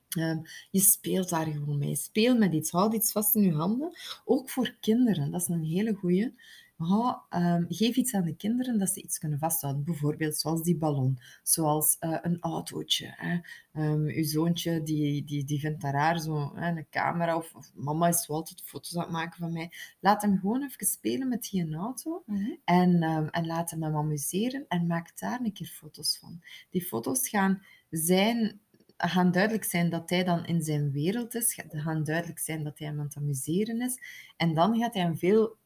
Ehm, 0.08 0.38
je 0.70 0.80
speelt 0.80 1.28
daar 1.28 1.46
gewoon 1.46 1.78
mee. 1.78 1.96
Speel 1.96 2.36
met 2.36 2.52
iets. 2.52 2.70
Houd 2.70 2.94
iets 2.94 3.12
vast 3.12 3.34
in 3.34 3.42
je 3.42 3.52
handen. 3.52 3.90
Ook 4.24 4.50
voor 4.50 4.76
kinderen, 4.80 5.30
dat 5.30 5.40
is 5.40 5.48
een 5.48 5.64
hele 5.64 5.92
goeie. 5.94 6.34
Ehm, 6.78 7.64
geef 7.68 7.96
iets 7.96 8.14
aan 8.14 8.24
de 8.24 8.36
kinderen 8.36 8.78
dat 8.78 8.88
ze 8.90 9.02
iets 9.02 9.18
kunnen 9.18 9.38
vasthouden. 9.38 9.84
Bijvoorbeeld 9.84 10.36
zoals 10.36 10.62
die 10.62 10.76
ballon, 10.76 11.18
zoals 11.42 11.96
eh, 11.98 12.18
een 12.22 12.36
autootje. 12.40 13.12
Hè. 13.16 13.38
Ehm, 13.72 14.00
uw 14.06 14.24
zoontje 14.24 14.82
die, 14.82 15.24
die, 15.24 15.44
die 15.44 15.60
vindt 15.60 15.80
daar 15.80 15.92
raar, 15.92 16.20
zo, 16.20 16.52
hè, 16.54 16.68
een 16.68 16.86
camera. 16.90 17.36
Of, 17.36 17.54
of 17.54 17.70
mama 17.74 18.08
is 18.08 18.24
zo 18.24 18.32
altijd 18.32 18.62
foto's 18.62 18.96
aan 18.96 19.02
het 19.02 19.10
maken 19.10 19.38
van 19.38 19.52
mij. 19.52 19.70
Laat 20.00 20.22
hem 20.22 20.38
gewoon 20.38 20.62
even 20.62 20.86
spelen 20.86 21.28
met 21.28 21.48
die 21.50 21.74
auto. 21.74 22.22
Mhm. 22.26 22.50
En, 22.64 23.02
ehm, 23.02 23.26
en 23.26 23.46
laat 23.46 23.70
hem 23.70 23.82
hem 23.82 23.96
amuseren 23.96 24.64
en 24.68 24.86
maak 24.86 25.18
daar 25.18 25.40
een 25.40 25.52
keer 25.52 25.66
foto's 25.66 26.18
van. 26.18 26.42
Die 26.70 26.82
foto's 26.82 27.28
gaan, 27.28 27.62
zijn, 27.90 28.60
gaan 28.96 29.30
duidelijk 29.30 29.64
zijn 29.64 29.90
dat 29.90 30.10
hij 30.10 30.24
dan 30.24 30.46
in 30.46 30.62
zijn 30.62 30.90
wereld 30.90 31.34
is. 31.34 31.54
Ga- 31.54 31.64
gaan 31.68 32.04
duidelijk 32.04 32.38
zijn 32.38 32.64
dat 32.64 32.78
hij 32.78 32.88
hem 32.88 32.98
aan 32.98 33.04
het 33.04 33.16
amuseren 33.16 33.80
is. 33.80 33.98
En 34.36 34.54
dan 34.54 34.78
gaat 34.78 34.94
hij 34.94 35.02
hem 35.02 35.18
veel 35.18 35.56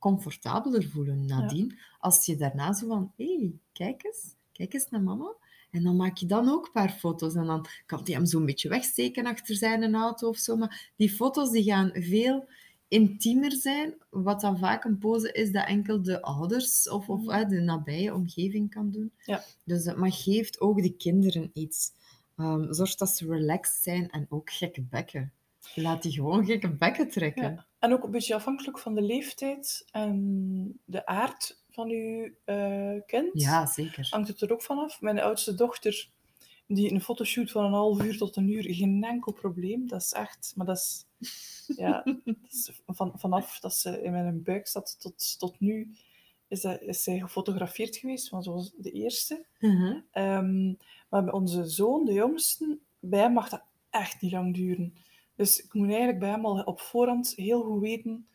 comfortabeler 0.00 0.84
voelen 0.88 1.26
nadien. 1.26 1.78
Als 1.98 2.26
je 2.26 2.36
daarna 2.36 2.72
zo 2.72 2.86
van, 2.88 3.12
hé, 3.16 3.36
hey, 3.36 3.52
kijk 3.72 4.04
eens, 4.04 4.34
kijk 4.52 4.74
eens 4.74 4.88
naar 4.90 5.02
mama. 5.02 5.34
En 5.70 5.82
dan 5.82 5.96
maak 5.96 6.16
je 6.16 6.26
dan 6.26 6.48
ook 6.48 6.66
een 6.66 6.72
paar 6.72 6.90
foto's. 6.90 7.34
En 7.34 7.46
dan 7.46 7.66
kan 7.86 8.00
hij 8.04 8.14
hem 8.14 8.26
zo'n 8.26 8.46
beetje 8.46 8.68
wegsteken 8.68 9.26
achter 9.26 9.54
zijn 9.56 9.94
auto 9.94 10.28
of 10.28 10.36
zo. 10.38 10.56
Maar 10.56 10.90
die 10.96 11.10
foto's 11.10 11.50
die 11.50 11.62
gaan 11.62 11.90
veel 11.94 12.48
intiemer 12.88 13.52
zijn, 13.52 13.94
wat 14.10 14.40
dan 14.40 14.58
vaak 14.58 14.84
een 14.84 14.98
pose 14.98 15.32
is 15.32 15.52
dat 15.52 15.66
enkel 15.66 16.02
de 16.02 16.22
ouders 16.22 16.88
of, 16.88 17.08
of 17.08 17.22
Mhm. 17.24 17.48
de 17.48 17.60
nabije 17.60 18.14
omgeving 18.14 18.70
kan 18.70 18.90
doen. 18.90 19.12
Ja. 19.24 19.44
Dus, 19.64 19.94
maar 19.94 20.12
geeft 20.12 20.60
ook 20.60 20.82
de 20.82 20.96
kinderen 20.96 21.50
iets. 21.52 21.92
Ehm, 22.36 22.72
zorg 22.72 22.94
dat 22.94 23.08
ze 23.10 23.26
relaxed 23.26 23.82
zijn 23.82 24.10
en 24.10 24.26
ook 24.28 24.50
gekke 24.50 24.82
bekken. 24.82 25.32
Laat 25.74 26.02
die 26.02 26.12
gewoon 26.12 26.44
gekke 26.44 26.76
bekken 26.76 27.08
trekken. 27.08 27.52
Ja. 27.52 27.66
En 27.78 27.92
ook 27.92 28.04
een 28.04 28.10
beetje 28.10 28.34
afhankelijk 28.34 28.78
van 28.78 28.94
de 28.94 29.02
leeftijd 29.02 29.88
en 29.90 30.80
de 30.84 31.06
aard 31.06 31.62
van 31.70 31.88
uw 31.88 32.30
eh, 32.44 33.00
kind. 33.06 33.28
Ja, 33.32 33.66
zeker. 33.66 34.06
Hangt 34.10 34.28
het 34.28 34.40
er 34.40 34.52
ook 34.52 34.62
vanaf. 34.62 35.00
Mijn 35.00 35.20
oudste 35.20 35.54
dochter, 35.54 36.08
die 36.66 36.92
een 36.92 37.00
fotoshoot 37.00 37.50
van 37.50 37.64
een 37.64 37.72
half 37.72 38.02
uur 38.02 38.16
tot 38.16 38.36
een 38.36 38.48
uur, 38.48 38.74
geen 38.74 39.04
enkel 39.04 39.32
probleem. 39.32 39.88
Dat 39.88 40.00
is 40.00 40.12
echt, 40.12 40.52
maar 40.56 40.66
dat 40.66 40.76
is, 40.76 41.06
ja, 41.76 42.02
dat 42.24 42.36
is 42.50 42.70
van, 42.86 43.12
vanaf 43.16 43.60
dat 43.60 43.74
ze 43.74 44.02
in 44.02 44.12
mijn 44.12 44.42
buik 44.42 44.68
zat 44.68 45.00
tot, 45.00 45.38
tot 45.38 45.60
nu, 45.60 45.92
is, 46.48 46.60
dat, 46.60 46.80
is 46.80 47.02
zij 47.02 47.18
gefotografeerd 47.18 47.96
geweest, 47.96 48.28
van 48.28 48.42
zoals 48.42 48.72
de 48.76 48.90
eerste. 48.90 49.44
Mhm. 49.58 49.98
Ehm, 50.10 50.66
maar 51.08 51.24
bij 51.24 51.32
onze 51.32 51.64
zoon, 51.64 52.04
de 52.04 52.12
jongste, 52.12 52.78
bij 52.98 53.20
hem 53.20 53.32
mag 53.32 53.48
dat 53.48 53.62
echt 53.90 54.20
niet 54.20 54.32
lang 54.32 54.54
duren. 54.54 54.94
Dus 55.40 55.62
ik 55.62 55.74
moet 55.74 55.88
eigenlijk 55.88 56.18
bij 56.18 56.28
hem 56.30 56.46
al 56.46 56.62
op 56.62 56.80
voorhand 56.80 57.32
heel 57.36 57.62
goed 57.62 57.80
weten 57.80 58.26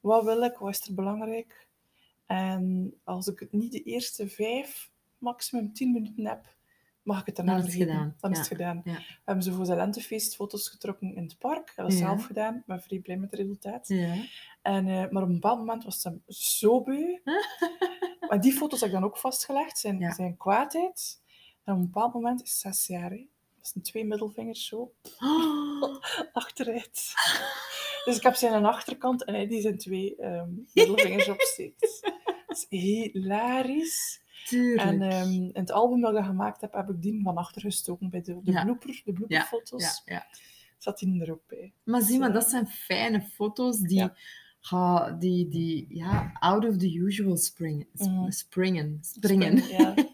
wat 0.00 0.24
wil 0.24 0.42
ik, 0.42 0.56
wat 0.56 0.70
is 0.70 0.88
er 0.88 0.94
belangrijk. 0.94 1.66
En 2.26 2.94
als 3.04 3.26
ik 3.26 3.38
het 3.40 3.52
niet 3.52 3.72
de 3.72 3.82
eerste 3.82 4.28
vijf, 4.28 4.90
maximum 5.18 5.72
tien 5.72 5.92
minuten 5.92 6.26
heb, 6.26 6.56
mag 7.02 7.20
ik 7.20 7.26
het 7.26 7.36
daarna 7.36 7.56
is 7.56 7.62
vergeten. 7.62 7.88
gedaan, 7.88 8.16
Dan 8.20 8.30
is 8.30 8.38
het 8.38 8.46
gedaan. 8.46 8.80
Ja. 8.84 8.92
We 8.92 9.02
hebben 9.24 9.44
ze 9.44 9.52
voor 9.52 9.64
zijn 9.66 9.78
lentefeest 9.78 10.34
foto's 10.34 10.68
getrokken 10.68 11.14
in 11.14 11.22
het 11.22 11.38
park. 11.38 11.72
Dat 11.76 11.92
Ja. 11.92 11.98
zelf 11.98 12.24
gedaan. 12.24 12.56
Ik 12.56 12.66
ben 12.66 12.82
vrij 12.82 12.98
blij 12.98 13.16
met 13.16 13.30
het 13.30 13.40
resultaat. 13.40 13.88
Ja. 13.88 14.14
En, 14.62 14.88
eh, 14.88 15.10
maar 15.10 15.22
op 15.22 15.28
een 15.28 15.34
bepaald 15.34 15.58
moment 15.58 15.84
was 15.84 16.00
ze 16.00 16.18
zo 16.28 16.82
beu. 16.82 17.18
maar 18.28 18.40
die 18.40 18.52
foto's 18.52 18.80
heb 18.80 18.88
ik 18.88 18.94
dan 18.94 19.04
ook 19.04 19.16
vastgelegd, 19.16 19.78
zijn, 19.78 20.12
zijn 20.12 20.36
kwaadheid. 20.36 21.22
En 21.64 21.72
op 21.72 21.78
een 21.78 21.84
bepaald 21.86 22.14
moment 22.14 22.42
is 22.42 22.52
ze 22.60 22.68
zes 22.68 22.86
jaar. 22.86 23.10
Hè. 23.10 23.26
Dat 23.60 23.68
zijn 23.72 23.84
twee 23.84 24.04
middelvingers 24.06 24.66
zo 24.66 24.92
Oh, 25.18 25.96
achteruit. 26.32 27.12
dus 28.04 28.16
ik 28.16 28.22
heb 28.22 28.34
zijn 28.34 28.64
achterkant 28.64 29.24
en 29.24 29.34
hij 29.34 29.46
die 29.48 29.60
zijn 29.60 29.78
twee 29.78 30.16
ehm, 30.16 30.48
middelvingers 30.74 31.28
opsteekt. 31.28 32.00
Dat 32.46 32.56
is 32.56 32.66
hilarisch. 32.68 34.20
tuurlijk. 34.46 34.88
En 34.88 35.02
ehm, 35.02 35.30
in 35.32 35.50
het 35.52 35.70
album 35.70 36.00
dat 36.00 36.16
ik 36.16 36.24
gemaakt 36.24 36.60
heb, 36.60 36.72
heb 36.72 36.88
ik 36.88 37.02
die 37.02 37.20
van 37.22 37.36
achter 37.36 37.60
gestoken 37.60 38.10
bij 38.10 38.20
de, 38.22 38.40
de 38.42 38.52
Ja. 38.52 38.64
blooper, 38.64 39.02
de 39.04 39.12
blooperfoto's. 39.12 40.02
ja, 40.04 40.14
ja. 40.14 40.26
Zat 40.78 40.98
die 40.98 41.20
er 41.22 41.30
ook 41.32 41.46
bij. 41.46 41.72
Maar 41.84 42.02
zie 42.02 42.18
maar, 42.18 42.28
Ja. 42.28 42.34
dat 42.34 42.48
zijn 42.50 42.66
fijne 42.66 43.20
foto's 43.22 43.78
die, 43.80 44.10
ga, 44.60 45.10
die, 45.10 45.48
die 45.48 45.86
ja, 45.88 46.30
out 46.38 46.64
of 46.64 46.76
the 46.76 46.94
usual 46.98 47.36
spring, 47.36 47.86
sp- 47.94 48.06
Mhm. 48.06 48.30
springen. 48.30 48.98
springen. 49.02 49.68
Ja, 49.68 49.94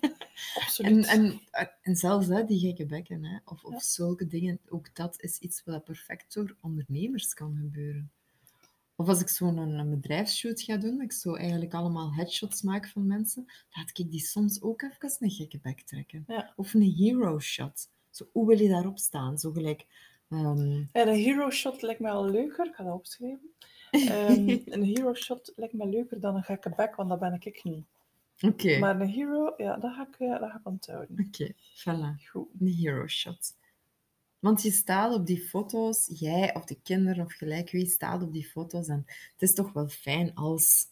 absoluut. 0.54 1.06
En, 1.06 1.40
en, 1.50 1.70
en 1.82 1.96
zelfs 1.96 2.26
hè, 2.26 2.44
die 2.44 2.58
gekke 2.58 2.86
bekken, 2.86 3.24
hè, 3.24 3.38
of, 3.44 3.64
of 3.64 3.72
Ja. 3.72 3.80
zulke 3.80 4.26
dingen, 4.26 4.58
ook 4.68 4.94
dat 4.94 5.20
is 5.20 5.38
iets 5.38 5.62
wat 5.64 5.84
perfect 5.84 6.34
door 6.34 6.56
ondernemers 6.60 7.34
kan 7.34 7.56
gebeuren. 7.60 8.10
Of 8.98 9.08
als 9.08 9.20
ik 9.20 9.28
zo'n 9.28 9.56
een, 9.56 9.90
bedrijfsshoot 9.90 10.62
ga 10.62 10.76
doen, 10.76 11.00
ik 11.00 11.12
zo 11.12 11.34
eigenlijk 11.34 11.74
allemaal 11.74 12.14
headshots 12.14 12.62
maak 12.62 12.88
van 12.88 13.06
mensen, 13.06 13.44
laat 13.70 13.98
ik 13.98 14.10
die 14.10 14.20
soms 14.20 14.62
ook 14.62 14.82
even 14.82 15.16
een 15.18 15.30
gekke 15.30 15.58
bek 15.62 15.80
trekken. 15.80 16.24
Ja. 16.26 16.52
Of 16.56 16.74
een 16.74 16.94
hero 16.96 17.40
shot. 17.40 17.88
Zo, 18.10 18.28
hoe 18.32 18.46
wil 18.46 18.58
je 18.60 18.68
daarop 18.68 18.98
staan? 18.98 19.38
Zo 19.38 19.50
gelijk... 19.50 19.86
een 20.28 21.08
hero 21.08 21.50
shot 21.50 21.82
lijkt 21.82 22.00
me 22.00 22.08
al 22.08 22.30
leuker. 22.30 22.66
Ik 22.66 22.74
ga 22.74 22.84
dat 22.84 22.94
opschrijven. 22.94 23.50
Ehm, 23.90 24.48
een 24.74 24.82
hero 24.82 25.14
shot 25.14 25.52
lijkt 25.56 25.74
me 25.74 25.88
leuker 25.88 26.20
dan 26.20 26.36
een 26.36 26.42
gekke 26.42 26.72
bek, 26.76 26.94
want 26.94 27.08
dat 27.08 27.18
ben 27.18 27.38
ik 27.40 27.64
niet. 27.64 27.84
Oké, 28.40 28.78
Maar 28.78 29.00
een 29.00 29.08
hero, 29.08 29.54
ja, 29.56 29.76
dat 29.76 29.94
ga 29.94 30.06
ik, 30.06 30.14
eh, 30.18 30.40
dat 30.40 30.50
ga 30.50 30.58
ik 30.58 30.66
onthouden. 30.66 31.26
oké, 31.26 31.52
voilà. 31.52 32.28
Goed. 32.30 32.48
Een 32.58 32.66
hero 32.66 33.06
shot. 33.06 33.54
Want 34.38 34.62
je 34.62 34.70
staat 34.70 35.14
op 35.14 35.26
die 35.26 35.40
foto's, 35.40 36.10
jij 36.18 36.54
of 36.54 36.64
de 36.64 36.80
kinderen 36.82 37.24
of 37.24 37.32
gelijk 37.32 37.70
wie 37.70 37.86
staat 37.86 38.22
op 38.22 38.32
die 38.32 38.46
foto's. 38.46 38.88
En 38.88 39.04
het 39.06 39.42
is 39.42 39.54
toch 39.54 39.72
wel 39.72 39.88
fijn 39.88 40.34
als, 40.34 40.86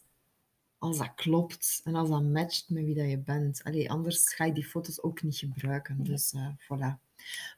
als 0.78 0.98
dat 0.98 1.14
klopt 1.14 1.80
en 1.84 1.94
als 1.94 2.08
dat 2.08 2.22
matcht 2.22 2.70
met 2.70 2.84
wie 2.84 2.94
dat 2.94 3.10
je 3.10 3.18
bent. 3.18 3.64
Allee, 3.64 3.90
anders 3.90 4.34
ga 4.34 4.44
je 4.44 4.52
die 4.52 4.64
foto's 4.64 5.02
ook 5.02 5.22
niet 5.22 5.36
gebruiken. 5.36 5.96
Nee. 5.96 6.06
Dus 6.06 6.32
eh, 6.32 6.48
voilà. 6.48 7.02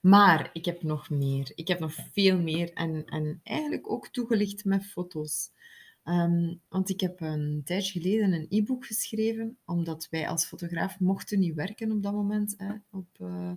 Maar 0.01 0.51
ik 0.53 0.65
heb 0.65 0.83
nog 0.83 1.11
meer. 1.11 1.53
Ik 1.55 1.69
heb 1.69 1.79
nog 1.79 1.95
veel 2.13 2.39
meer 2.39 2.73
en, 2.73 3.05
en 3.05 3.41
eigenlijk 3.43 3.91
ook 3.91 4.09
toegelicht 4.09 4.65
met 4.65 4.87
foto's. 4.87 5.51
Ehm, 6.07 6.55
want 6.69 6.89
ik 6.89 7.01
heb 7.01 7.21
een 7.21 7.63
tijdje 7.65 8.01
geleden 8.01 8.33
een 8.33 8.47
e-book 8.49 8.87
geschreven, 8.87 9.57
omdat 9.65 10.09
wij 10.11 10.29
als 10.29 10.45
fotograaf 10.45 11.01
mochten 11.01 11.39
niet 11.39 11.55
werken 11.55 11.93
op 11.93 12.03
dat 12.03 12.13
moment, 12.13 12.55
hè, 12.57 12.73
op, 12.91 13.07
eh, 13.19 13.53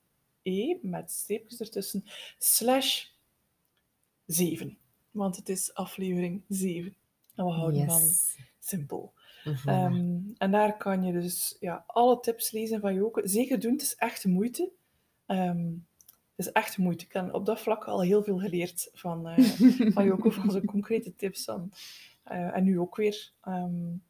met 0.83 1.11
streepjes 1.11 1.61
ertussen 1.61 2.05
slash 2.39 3.05
7 4.27 4.79
want 5.19 5.37
het 5.37 5.49
is 5.49 5.75
aflevering 5.75 6.43
7. 6.49 6.97
En 7.35 7.45
we 7.45 7.51
houden 7.51 7.87
van 7.87 8.01
simpel. 8.59 9.13
Ehm, 9.65 10.19
en 10.39 10.51
daar 10.51 10.77
kan 10.77 11.03
je 11.03 11.13
dus 11.13 11.57
ja, 11.61 11.85
alle 11.87 12.21
tips 12.21 12.51
lezen 12.51 12.81
van 12.81 12.95
Joke. 12.95 13.29
Zeker 13.29 13.61
doen, 13.61 13.73
het 13.73 13.83
is 13.83 13.95
echt 13.95 14.25
moeite. 14.25 14.71
Um, 15.27 15.87
het 16.37 16.47
is 16.47 16.53
echt 16.53 16.79
moeite. 16.79 17.05
Ik 17.05 17.13
heb 17.13 17.35
op 17.35 17.47
dat 17.47 17.61
vlak 17.61 17.85
al 17.85 18.03
heel 18.03 18.23
veel 18.23 18.39
geleerd 18.39 18.91
van, 18.93 19.29
uh, 19.29 19.39
van 19.95 20.05
Joko, 20.05 20.31
van 20.31 20.51
zijn 20.51 20.65
concrete 20.65 21.15
tips. 21.15 21.45
Dan. 21.45 21.73
Uh, 22.33 22.57
en 22.57 22.65
nu 22.65 22.81
ook 22.81 22.97
weer. 22.97 23.33
Um, 23.49 24.03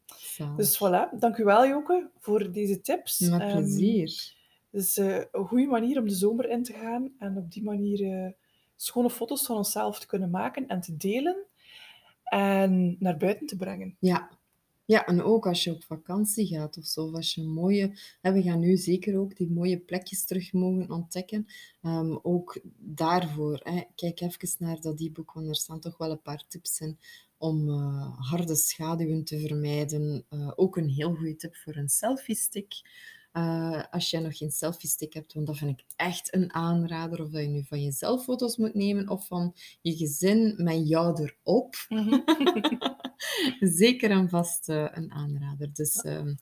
dus 0.57 0.77
voilà, 0.77 1.18
dank 1.18 1.37
u 1.37 1.44
wel 1.44 1.66
Joke 1.66 2.11
voor 2.18 2.53
deze 2.53 2.81
tips. 2.81 3.18
Met 3.18 3.53
plezier. 3.53 4.37
Uh, 4.79 5.17
een 5.33 5.47
goede 5.47 5.67
manier 5.67 5.99
om 5.99 6.09
de 6.09 6.14
zomer 6.14 6.51
in 6.51 6.62
te 6.62 6.73
gaan 6.73 7.12
en 7.19 7.37
op 7.37 7.53
die 7.53 7.62
manier 7.62 8.35
schone 8.77 9.11
foto's 9.11 9.47
van 9.47 9.57
onszelf 9.57 10.01
te 10.01 10.07
kunnen 10.07 10.31
maken 10.31 10.69
en 10.69 10.81
te 10.81 10.97
delen 10.97 11.37
en 12.25 12.97
naar 12.99 13.17
buiten 13.17 13.47
te 13.47 13.57
brengen. 13.57 13.97
Ja. 14.01 14.37
Ja, 14.85 15.07
en 15.07 15.23
ook 15.23 15.47
als 15.47 15.64
je 15.64 15.71
op 15.71 15.85
vakantie 15.85 16.47
gaat 16.47 16.79
of 16.79 16.85
zo, 16.85 17.12
als 17.12 17.35
je 17.35 17.43
mooie... 17.43 17.99
Hè, 18.21 18.33
we 18.33 18.43
gaan 18.43 18.61
nu 18.61 18.77
zeker 18.77 19.19
ook 19.19 19.37
die 19.37 19.51
mooie 19.51 19.79
plekjes 19.79 20.25
terug 20.25 20.53
mogen 20.53 20.91
ontdekken. 20.91 21.47
Ehm, 21.83 22.17
ook 22.23 22.61
daarvoor, 22.79 23.61
hè, 23.62 23.83
kijk 23.95 24.21
even 24.21 24.49
naar 24.59 24.81
dat 24.81 25.01
e-book, 25.01 25.33
want 25.33 25.49
er 25.49 25.55
staan 25.55 25.81
toch 25.81 25.97
wel 25.97 26.11
een 26.11 26.23
paar 26.23 26.45
tips 26.49 26.81
in 26.81 26.99
om 27.38 27.69
uh, 27.69 28.31
harde 28.31 28.57
schaduwen 28.57 29.25
te 29.25 29.38
vermijden. 29.38 30.25
Ook 30.57 30.77
een 30.77 30.88
heel 30.88 31.14
goede 31.14 31.37
tip 31.37 31.57
voor 31.57 31.77
een 31.77 31.88
selfie-stick. 31.88 32.75
Uh, 33.38 33.83
als 33.90 34.11
jij 34.11 34.20
nog 34.20 34.37
geen 34.37 34.51
selfie-stick 34.51 35.14
hebt, 35.14 35.35
want 35.35 35.46
dat 35.46 35.57
vind 35.57 35.81
ik 35.81 35.85
echt 35.96 36.35
een 36.35 36.55
aanrader. 36.55 37.22
Of 37.22 37.31
dat 37.31 37.42
je 37.42 37.48
nu 37.48 37.64
van 37.64 37.83
jezelf 37.83 38.24
foto's 38.24 38.57
moet 38.57 38.74
nemen 38.74 39.09
of 39.09 39.27
van 39.27 39.55
je 39.81 39.96
gezin 39.96 40.55
met 40.57 40.88
jou 40.88 41.22
erop. 41.22 41.74
Mm 41.88 42.24
Zeker 43.61 44.11
en 44.11 44.29
vast 44.29 44.68
uh, 44.68 44.88
een 44.92 45.12
aanrader. 45.12 45.72
Dus 45.72 46.03
ja, 46.03 46.22
uh, 46.24 46.35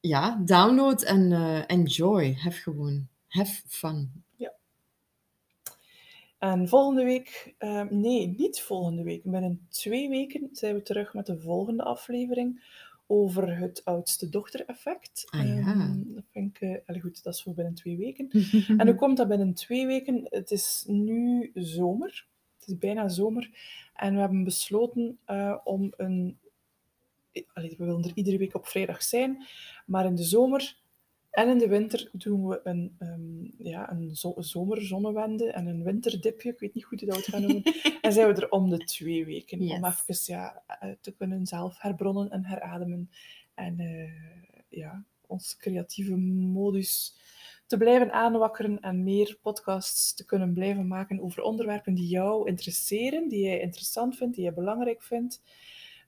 ja 0.00 0.42
download 0.44 1.02
en 1.02 1.30
uh, 1.30 1.62
enjoy. 1.66 2.34
Have 2.34 2.60
gewoon. 2.60 3.08
Have 3.28 3.62
fun. 3.66 4.24
Ja. 4.36 4.52
En 6.38 6.68
volgende 6.68 7.04
week, 7.04 7.54
ehm, 7.58 8.00
nee, 8.00 8.34
niet 8.36 8.60
volgende 8.60 9.02
week, 9.02 9.22
binnen 9.24 9.66
twee 9.70 10.08
weken 10.08 10.48
zijn 10.52 10.74
we 10.74 10.82
terug 10.82 11.14
met 11.14 11.26
de 11.26 11.38
volgende 11.38 11.82
aflevering 11.82 12.80
over 13.12 13.58
het 13.58 13.84
oudste 13.84 14.28
dochter-effect. 14.28 15.24
Ah, 15.30 15.46
ja. 15.46 15.72
um, 15.72 16.14
dat 16.14 16.24
vind 16.30 16.56
ik, 16.56 16.86
uh, 16.86 17.02
goed, 17.02 17.22
dat 17.22 17.34
is 17.34 17.42
voor 17.42 17.54
binnen 17.54 17.74
twee 17.74 17.96
weken. 17.96 18.30
en 18.78 18.86
hoe 18.86 18.94
komt 18.94 19.16
dat 19.16 19.28
binnen 19.28 19.54
twee 19.54 19.86
weken? 19.86 20.26
Het 20.28 20.50
is 20.50 20.84
nu 20.86 21.50
zomer. 21.54 22.26
Het 22.58 22.68
is 22.68 22.78
bijna 22.78 23.08
zomer. 23.08 23.50
En 23.94 24.14
we 24.14 24.20
hebben 24.20 24.44
besloten 24.44 25.18
uh, 25.26 25.58
om 25.64 25.92
een... 25.96 26.38
Allee, 27.52 27.74
we 27.78 27.84
willen 27.84 28.04
er 28.04 28.12
iedere 28.14 28.38
week 28.38 28.54
op 28.54 28.66
vrijdag 28.66 29.02
zijn. 29.02 29.46
Maar 29.86 30.04
in 30.04 30.14
de 30.14 30.24
zomer 30.24 30.76
en 31.32 31.48
in 31.48 31.58
de 31.58 31.68
winter 31.68 32.08
doen 32.12 32.48
we 32.48 32.60
een, 32.64 32.96
um, 32.98 33.54
ja, 33.58 33.90
een 33.90 34.16
zo 34.16 34.34
zomerzonnewende 34.36 35.52
en 35.52 35.66
een 35.66 35.82
winterdipje. 35.82 36.50
Ik 36.50 36.58
weet 36.58 36.74
niet 36.74 36.84
goed 36.84 37.00
hoe 37.00 37.08
dat 37.08 37.16
we 37.16 37.22
het 37.22 37.34
gaan 37.34 37.42
noemen. 37.42 37.62
en 38.02 38.12
zijn 38.12 38.34
we 38.34 38.40
er 38.40 38.50
om 38.50 38.70
de 38.70 38.78
twee 38.78 39.24
weken. 39.24 39.62
Yes. 39.62 39.76
Om 39.76 39.84
even 39.84 40.34
ja, 40.34 40.62
eh, 40.66 40.90
te 41.00 41.12
kunnen 41.12 41.46
zelf 41.46 41.80
herbronnen 41.80 42.30
en 42.30 42.44
herademen. 42.44 43.10
En 43.54 43.80
uh, 43.80 44.10
ja, 44.68 45.04
ons 45.26 45.56
creatieve 45.56 46.16
modus 46.16 47.16
te 47.66 47.76
blijven 47.76 48.12
aanwakkeren 48.12 48.80
en 48.80 49.02
meer 49.02 49.38
podcasts 49.42 50.14
te 50.14 50.24
kunnen 50.24 50.52
blijven 50.52 50.86
maken 50.86 51.20
over 51.20 51.42
onderwerpen 51.42 51.94
die 51.94 52.08
jou 52.08 52.48
interesseren, 52.48 53.28
die 53.28 53.44
jij 53.44 53.60
interessant 53.60 54.16
vindt, 54.16 54.34
die 54.34 54.44
jij 54.44 54.54
belangrijk 54.54 55.02
vindt. 55.02 55.42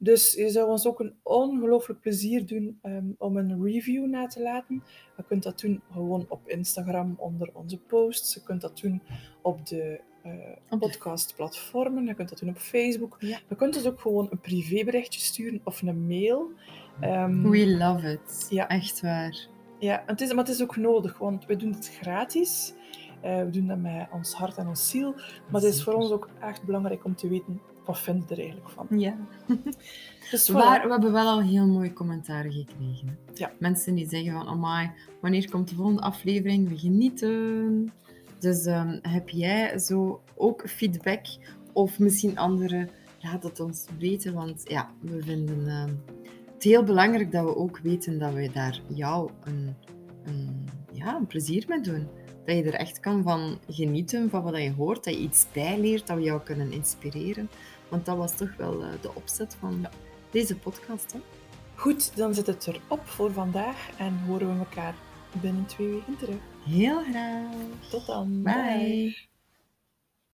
Dus 0.04 0.34
je 0.34 0.50
zou 0.50 0.70
ons 0.70 0.86
ook 0.86 1.00
een 1.00 1.14
ongelooflijk 1.22 2.00
plezier 2.00 2.46
doen 2.46 2.78
um, 2.82 3.14
om 3.18 3.36
een 3.36 3.62
review 3.64 4.06
na 4.06 4.26
te 4.26 4.42
laten. 4.42 4.82
Je 5.16 5.24
kunt 5.28 5.42
dat 5.42 5.60
doen 5.60 5.82
gewoon 5.92 6.26
op 6.28 6.48
Instagram 6.48 7.14
onder 7.18 7.50
onze 7.52 7.78
posts. 7.78 8.34
Je 8.34 8.42
kunt 8.42 8.60
dat 8.60 8.78
doen 8.78 9.02
op 9.42 9.66
de 9.66 10.00
uh, 10.26 10.78
podcastplatformen. 10.78 12.06
Je 12.06 12.14
kunt 12.14 12.28
dat 12.28 12.38
doen 12.38 12.48
op 12.48 12.58
Facebook. 12.58 13.16
Ja. 13.18 13.38
Je 13.48 13.56
kunt 13.56 13.74
dus 13.74 13.86
ook 13.86 14.00
gewoon 14.00 14.26
een 14.30 14.40
privéberichtje 14.40 15.20
sturen 15.20 15.60
of 15.64 15.82
een 15.82 16.06
mail. 16.06 16.50
Um, 17.02 17.50
We 17.50 17.76
love 17.76 18.12
it. 18.12 18.46
Ja. 18.50 18.68
Echt 18.68 19.00
waar. 19.00 19.46
Ja, 19.78 20.02
het 20.06 20.20
is, 20.20 20.28
maar 20.28 20.44
het 20.44 20.54
is 20.54 20.62
ook 20.62 20.76
nodig, 20.76 21.18
want 21.18 21.46
we 21.46 21.56
doen 21.56 21.72
het 21.72 21.88
gratis. 22.00 22.74
Uh, 23.24 23.42
we 23.42 23.50
doen 23.50 23.66
dat 23.66 23.78
met 23.78 24.08
ons 24.12 24.34
hart 24.34 24.56
en 24.56 24.68
ons 24.68 24.90
ziel. 24.90 25.12
Maar 25.50 25.60
het 25.60 25.74
is 25.74 25.82
voor 25.82 25.94
ons 25.94 26.10
ook 26.10 26.28
echt 26.40 26.64
belangrijk 26.64 27.04
om 27.04 27.16
te 27.16 27.28
weten 27.28 27.60
wat 27.84 27.98
vindt 27.98 28.30
er 28.30 28.38
eigenlijk 28.38 28.68
van. 28.70 28.86
Ja. 28.98 29.16
dus 30.30 30.48
maar 30.48 30.82
we 30.82 30.90
hebben 30.90 31.12
wel 31.12 31.26
al 31.26 31.42
heel 31.42 31.66
mooie 31.66 31.92
commentaren 31.92 32.52
gekregen. 32.52 33.18
Ja. 33.34 33.52
Mensen 33.58 33.94
die 33.94 34.08
zeggen 34.08 34.32
van, 34.32 34.46
amai, 34.46 34.90
wanneer 35.20 35.50
komt 35.50 35.68
de 35.68 35.74
volgende 35.74 36.02
aflevering? 36.02 36.68
We 36.68 36.78
genieten. 36.78 37.92
Dus 38.38 38.66
um, 38.66 38.98
heb 39.02 39.28
jij 39.28 39.78
zo 39.78 40.22
ook 40.34 40.68
feedback 40.68 41.26
of 41.72 41.98
misschien 41.98 42.38
andere, 42.38 42.88
laat 43.20 43.42
het 43.42 43.60
ons 43.60 43.86
weten. 43.98 44.34
Want 44.34 44.62
ja, 44.64 44.90
we 45.00 45.22
vinden 45.22 45.68
um, 45.68 46.02
het 46.54 46.62
heel 46.62 46.84
belangrijk 46.84 47.32
dat 47.32 47.44
we 47.44 47.56
ook 47.56 47.78
weten 47.78 48.18
dat 48.18 48.32
we 48.32 48.50
daar 48.52 48.80
jou 48.86 49.30
een, 49.44 49.74
een, 50.24 50.68
ja, 50.92 51.16
een 51.16 51.26
plezier 51.26 51.64
mee 51.68 51.80
doen. 51.80 52.08
Dat 52.44 52.56
je 52.56 52.62
er 52.62 52.74
echt 52.74 53.00
kan 53.00 53.22
van 53.22 53.58
genieten, 53.68 54.30
van 54.30 54.42
wat 54.42 54.56
je 54.56 54.72
hoort, 54.72 55.04
dat 55.04 55.14
je 55.14 55.20
iets 55.20 55.46
bijleert, 55.52 56.06
dat 56.06 56.16
we 56.16 56.22
jou 56.22 56.40
kunnen 56.42 56.72
inspireren. 56.72 57.48
Want 57.94 58.06
dat 58.06 58.16
was 58.16 58.36
toch 58.36 58.56
wel 58.56 58.82
uh, 58.82 58.88
de 59.00 59.14
opzet 59.14 59.56
van 59.60 59.78
ja. 59.82 59.90
deze 60.30 60.56
podcast. 60.56 61.12
Hè? 61.12 61.18
Goed, 61.74 62.16
dan 62.16 62.34
zit 62.34 62.46
het 62.46 62.66
erop 62.66 63.06
voor 63.06 63.32
vandaag 63.32 63.90
en 63.98 64.18
horen 64.26 64.52
we 64.52 64.58
elkaar 64.58 64.94
binnen 65.40 65.66
twee 65.66 65.88
weken 65.88 66.16
terug. 66.16 66.40
Heel 66.64 67.02
graag. 67.02 67.46
Tot 67.90 68.06
dan. 68.06 68.42
Bye. 68.42 68.54
Bye. 68.54 69.33